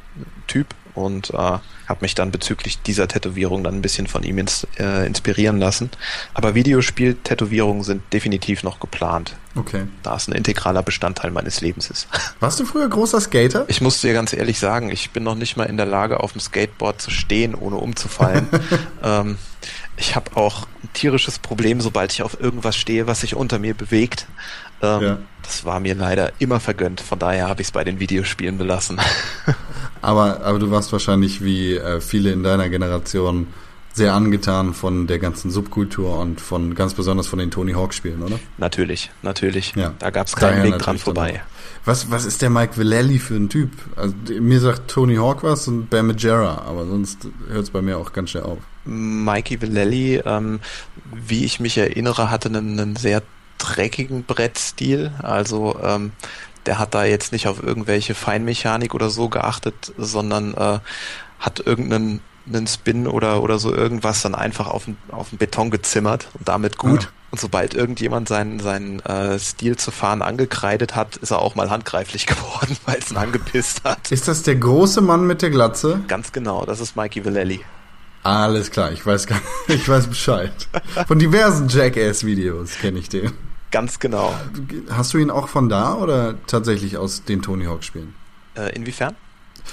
[0.46, 4.66] Typ und äh, habe mich dann bezüglich dieser Tätowierung dann ein bisschen von ihm ins,
[4.78, 5.90] äh, inspirieren lassen.
[6.34, 9.36] Aber Videospiel-Tätowierungen sind definitiv noch geplant.
[9.56, 9.86] Okay.
[10.02, 12.06] Da es ein integraler Bestandteil meines Lebens ist.
[12.40, 13.64] Warst du früher großer Skater?
[13.68, 16.32] Ich muss dir ganz ehrlich sagen, ich bin noch nicht mal in der Lage, auf
[16.32, 18.46] dem Skateboard zu stehen, ohne umzufallen.
[19.02, 19.38] ähm,
[19.96, 23.74] ich habe auch ein tierisches Problem, sobald ich auf irgendwas stehe, was sich unter mir
[23.74, 24.26] bewegt.
[24.82, 25.18] Ähm, ja.
[25.42, 27.00] Das war mir leider immer vergönnt.
[27.00, 29.00] Von daher habe ich es bei den Videospielen belassen.
[30.02, 33.48] aber, aber du warst wahrscheinlich wie äh, viele in deiner Generation
[33.92, 38.22] sehr angetan von der ganzen Subkultur und von ganz besonders von den Tony Hawk Spielen,
[38.22, 38.38] oder?
[38.56, 39.74] Natürlich, natürlich.
[39.74, 39.94] Ja.
[39.98, 41.42] Da gab es keinen Weg dran vorbei.
[41.84, 43.70] Was, was ist der Mike Vallely für ein Typ?
[43.96, 47.98] Also, mir sagt Tony Hawk was und Bam Majera, aber sonst hört es bei mir
[47.98, 48.58] auch ganz schnell auf.
[48.84, 50.60] Mikey Vallely, ähm,
[51.12, 53.22] wie ich mich erinnere, hatte einen, einen sehr
[53.58, 55.12] dreckigen Brettstil.
[55.22, 56.12] Also ähm,
[56.66, 60.78] der hat da jetzt nicht auf irgendwelche Feinmechanik oder so geachtet, sondern äh,
[61.38, 65.70] hat irgendeinen einen Spin oder, oder so irgendwas dann einfach auf den, auf den Beton
[65.70, 67.04] gezimmert und damit gut.
[67.04, 67.08] Ja.
[67.30, 71.70] Und sobald irgendjemand seinen, seinen äh, Stil zu fahren angekreidet hat, ist er auch mal
[71.70, 74.10] handgreiflich geworden, weil es ihn angepisst hat.
[74.10, 76.02] Ist das der große Mann mit der Glatze?
[76.08, 77.60] Ganz genau, das ist Mikey Vallely.
[78.22, 80.52] Alles klar, ich weiß gar ich weiß Bescheid.
[81.06, 83.32] Von diversen Jackass-Videos kenne ich den.
[83.70, 84.34] Ganz genau.
[84.90, 88.14] Hast du ihn auch von da oder tatsächlich aus den Tony Hawk-Spielen?
[88.56, 89.14] Äh, inwiefern?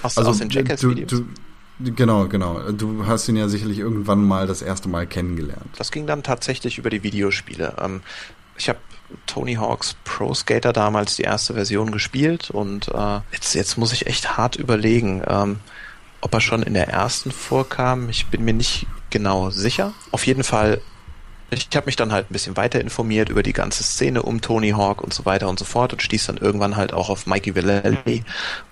[0.03, 1.23] Aus, also, aus den Jackass-Videos?
[1.79, 2.71] Genau, genau.
[2.71, 5.69] Du hast ihn ja sicherlich irgendwann mal das erste Mal kennengelernt.
[5.77, 7.75] Das ging dann tatsächlich über die Videospiele.
[7.79, 8.01] Ähm,
[8.57, 8.79] ich habe
[9.25, 14.07] Tony Hawks Pro Skater damals die erste Version gespielt und äh, jetzt, jetzt muss ich
[14.07, 15.21] echt hart überlegen.
[15.27, 15.59] Ähm,
[16.21, 19.93] ob er schon in der ersten vorkam, ich bin mir nicht genau sicher.
[20.11, 20.81] Auf jeden Fall,
[21.49, 24.71] ich habe mich dann halt ein bisschen weiter informiert über die ganze Szene um Tony
[24.71, 27.55] Hawk und so weiter und so fort und stieß dann irgendwann halt auch auf Mikey
[27.55, 28.23] Vallely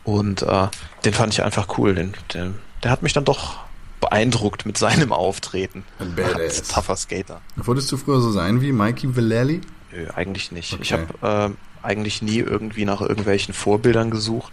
[0.03, 0.67] und äh,
[1.05, 1.95] den fand ich einfach cool.
[1.95, 3.59] Den, den, der hat mich dann doch
[4.01, 5.83] beeindruckt mit seinem Auftreten.
[5.99, 6.63] Ein Badass.
[6.63, 7.41] Tougher Skater.
[7.55, 9.61] Wolltest du früher so sein wie Mikey Vallely?
[9.93, 10.73] Nö, eigentlich nicht.
[10.73, 10.81] Okay.
[10.81, 14.51] Ich habe äh, eigentlich nie irgendwie nach irgendwelchen Vorbildern gesucht.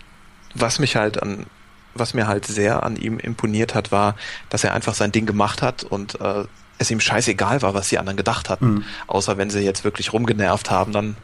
[0.55, 1.47] Was mich halt an
[1.95, 4.17] was mir halt sehr an ihm imponiert hat, war,
[4.49, 6.45] dass er einfach sein Ding gemacht hat und äh,
[6.79, 8.75] es ihm scheißegal war, was die anderen gedacht hatten.
[8.75, 8.85] Mhm.
[9.07, 11.17] Außer wenn sie jetzt wirklich rumgenervt haben, dann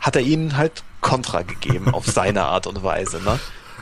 [0.00, 3.20] hat er ihnen halt Kontra gegeben auf seine Art und Weise.
[3.22, 3.38] Ne?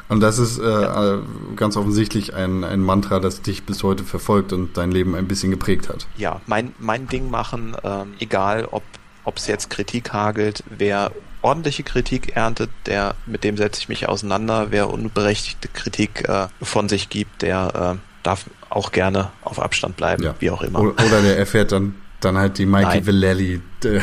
[0.09, 1.15] Und das ist äh, ja.
[1.15, 1.19] Äh,
[1.57, 5.51] ganz offensichtlich ein, ein Mantra, das dich bis heute verfolgt und dein Leben ein bisschen
[5.51, 6.07] geprägt hat.
[6.17, 8.83] Ja, mein, mein Ding machen, ähm, egal ob
[9.25, 14.09] ob es jetzt Kritik hagelt, wer ordentliche Kritik erntet, der mit dem setze ich mich
[14.09, 14.69] auseinander.
[14.71, 20.23] Wer unberechtigte Kritik äh, von sich gibt, der äh, darf auch gerne auf Abstand bleiben,
[20.23, 20.35] ja.
[20.39, 20.81] wie auch immer.
[20.81, 24.01] Oder der erfährt dann dann halt die Mikey Vallely äh,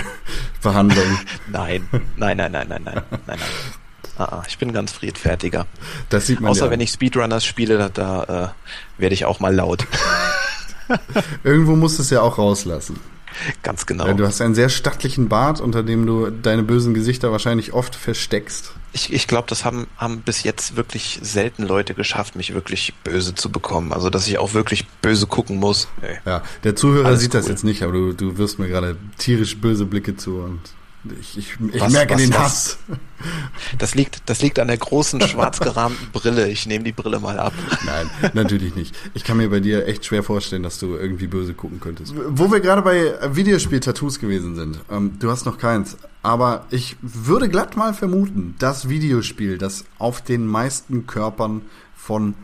[0.63, 0.91] nein,
[1.47, 3.39] nein, nein, nein, nein, nein, nein, nein.
[4.17, 5.67] Ah, ah, ich bin ganz friedfertiger.
[6.09, 6.71] Das sieht man Außer ja.
[6.71, 8.53] wenn ich Speedrunners spiele, da,
[8.97, 9.85] äh, werde ich auch mal laut.
[11.43, 12.99] Irgendwo musst du es ja auch rauslassen.
[13.63, 14.07] Ganz genau.
[14.07, 17.95] Ja, du hast einen sehr stattlichen Bart, unter dem du deine bösen Gesichter wahrscheinlich oft
[17.95, 18.73] versteckst.
[18.93, 23.35] Ich, ich glaube, das haben, haben bis jetzt wirklich selten Leute geschafft, mich wirklich böse
[23.35, 23.93] zu bekommen.
[23.93, 25.87] Also, dass ich auch wirklich böse gucken muss.
[26.01, 26.17] Hey.
[26.25, 27.41] Ja, der Zuhörer Alles sieht cool.
[27.41, 30.59] das jetzt nicht, aber du, du wirst mir gerade tierisch böse Blicke zu und
[31.19, 32.39] ich, ich, ich was, merke was, den was?
[32.39, 32.77] Hass.
[33.77, 36.49] Das liegt, das liegt an der großen schwarz gerahmten Brille.
[36.49, 37.53] Ich nehme die Brille mal ab.
[37.85, 38.95] Nein, natürlich nicht.
[39.13, 42.13] Ich kann mir bei dir echt schwer vorstellen, dass du irgendwie böse gucken könntest.
[42.29, 44.79] Wo wir gerade bei Videospiel-Tattoos gewesen sind.
[44.91, 45.97] Ähm, du hast noch keins.
[46.21, 51.61] Aber ich würde glatt mal vermuten, das Videospiel, das auf den meisten Körpern
[51.95, 52.35] von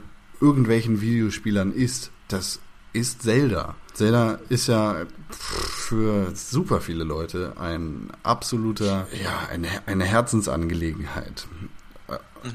[0.41, 2.59] irgendwelchen Videospielern ist, das
[2.93, 3.75] ist Zelda.
[3.93, 11.47] Zelda ist ja für super viele Leute ein absoluter, ja, eine, eine Herzensangelegenheit.
[11.59, 11.69] Mhm.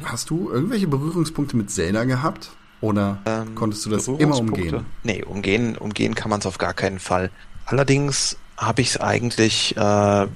[0.04, 2.50] Hast du irgendwelche Berührungspunkte mit Zelda gehabt?
[2.80, 4.84] Oder ähm, konntest du das immer umgehen?
[5.02, 7.30] Nee, umgehen, umgehen kann man es auf gar keinen Fall.
[7.66, 10.26] Allerdings habe ich es eigentlich äh,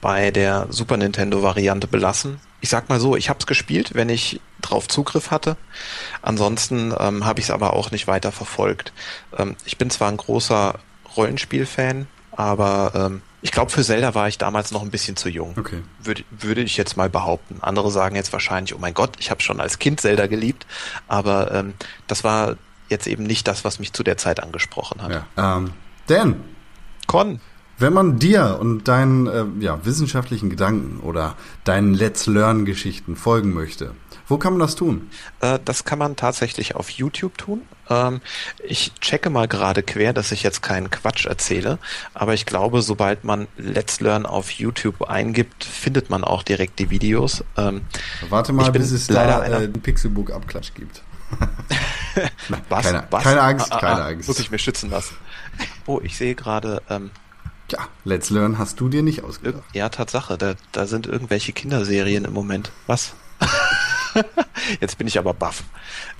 [0.00, 2.38] bei der Super Nintendo Variante belassen.
[2.60, 5.56] Ich sag mal so, ich habe es gespielt, wenn ich drauf Zugriff hatte.
[6.22, 8.92] Ansonsten ähm, habe ich es aber auch nicht weiter verfolgt.
[9.36, 10.78] Ähm, ich bin zwar ein großer
[11.16, 15.54] Rollenspiel-Fan, aber ähm, ich glaube, für Zelda war ich damals noch ein bisschen zu jung.
[15.58, 15.82] Okay.
[16.02, 17.58] Würde, würde ich jetzt mal behaupten.
[17.62, 20.66] Andere sagen jetzt wahrscheinlich, oh mein Gott, ich habe schon als Kind Zelda geliebt,
[21.08, 21.74] aber ähm,
[22.06, 22.56] das war
[22.88, 25.24] jetzt eben nicht das, was mich zu der Zeit angesprochen hat.
[25.36, 25.56] Ja.
[25.56, 25.72] Ähm,
[26.06, 26.44] Dan,
[27.06, 27.40] Con,
[27.80, 33.94] wenn man dir und deinen äh, ja, wissenschaftlichen Gedanken oder deinen Let's Learn-Geschichten folgen möchte,
[34.26, 35.10] wo kann man das tun?
[35.40, 37.62] Äh, das kann man tatsächlich auf YouTube tun.
[37.88, 38.20] Ähm,
[38.62, 41.78] ich checke mal gerade quer, dass ich jetzt keinen Quatsch erzähle,
[42.14, 46.90] aber ich glaube, sobald man Let's Learn auf YouTube eingibt, findet man auch direkt die
[46.90, 47.42] Videos.
[47.56, 47.82] Ähm,
[48.28, 51.02] Warte mal, bis es leider da äh, einen Pixelbook-Abklatsch gibt.
[52.68, 52.84] Was?
[52.84, 53.22] Keine, was?
[53.22, 54.28] keine Angst, Ah, ah, keine ah, Angst.
[54.28, 55.14] Muss ich mir schützen lassen.
[55.86, 57.10] Oh, ich sehe gerade, ähm,
[57.70, 59.62] Ja, Let's Learn hast du dir nicht ausgedacht.
[59.72, 62.72] ja, Tatsache, da, da sind irgendwelche Kinderserien im Moment.
[62.86, 63.14] Was?
[64.80, 65.62] Jetzt bin ich aber baff.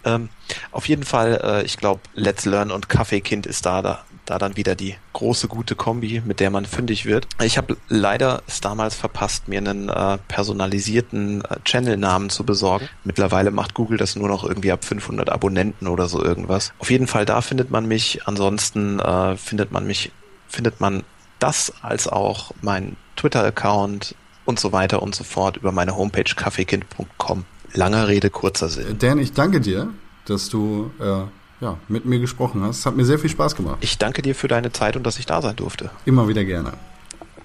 [0.04, 0.28] Ähm,
[0.70, 4.56] auf jeden Fall, äh, ich glaube, Let's Learn und Kaffeekind ist da, da, da dann
[4.56, 7.26] wieder die große gute Kombi, mit der man fündig wird.
[7.42, 12.88] Ich habe leider es damals verpasst, mir einen äh, personalisierten äh, Channel-Namen zu besorgen.
[13.04, 16.72] Mittlerweile macht Google das nur noch irgendwie ab 500 Abonnenten oder so irgendwas.
[16.78, 18.26] Auf jeden Fall da findet man mich.
[18.26, 20.12] Ansonsten äh, findet man mich,
[20.48, 21.02] findet man
[21.40, 24.14] das als auch mein Twitter-Account
[24.44, 27.44] und so weiter und so fort über meine Homepage kaffeekind.com.
[27.72, 28.98] Langer Rede, kurzer Sinn.
[28.98, 29.92] Dan, ich danke dir,
[30.26, 32.80] dass du äh, ja, mit mir gesprochen hast.
[32.80, 33.78] Es hat mir sehr viel Spaß gemacht.
[33.80, 35.90] Ich danke dir für deine Zeit und dass ich da sein durfte.
[36.04, 36.72] Immer wieder gerne.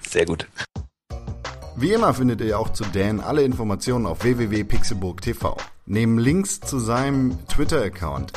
[0.08, 0.48] Sehr gut.
[1.76, 5.58] Wie immer findet ihr auch zu Dan alle Informationen auf www.pixelburg.tv.
[5.88, 8.34] Neben Links zu seinem Twitter-Account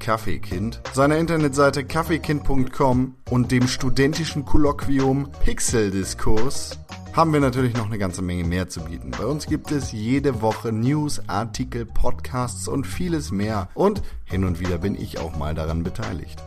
[0.00, 6.76] @kaffeekind, seiner Internetseite kaffeekind.com und dem studentischen Kolloquium Pixeldiskurs
[7.12, 9.12] haben wir natürlich noch eine ganze Menge mehr zu bieten.
[9.12, 13.68] Bei uns gibt es jede Woche News, Artikel, Podcasts und vieles mehr.
[13.74, 16.42] Und hin und wieder bin ich auch mal daran beteiligt.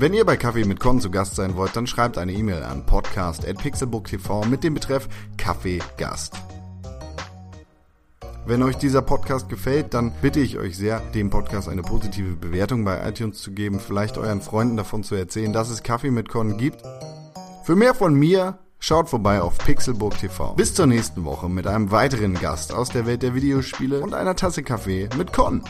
[0.00, 2.84] Wenn ihr bei Kaffee mit Con zu Gast sein wollt, dann schreibt eine E-Mail an
[2.86, 6.34] podcast.pixelbook.tv mit dem Betreff Kaffee Gast.
[8.46, 12.84] Wenn euch dieser Podcast gefällt, dann bitte ich euch sehr, dem Podcast eine positive Bewertung
[12.84, 16.56] bei iTunes zu geben, vielleicht euren Freunden davon zu erzählen, dass es Kaffee mit Con
[16.56, 16.80] gibt.
[17.64, 20.54] Für mehr von mir, schaut vorbei auf Pixelburg TV.
[20.54, 24.36] Bis zur nächsten Woche mit einem weiteren Gast aus der Welt der Videospiele und einer
[24.36, 25.62] Tasse Kaffee mit Con.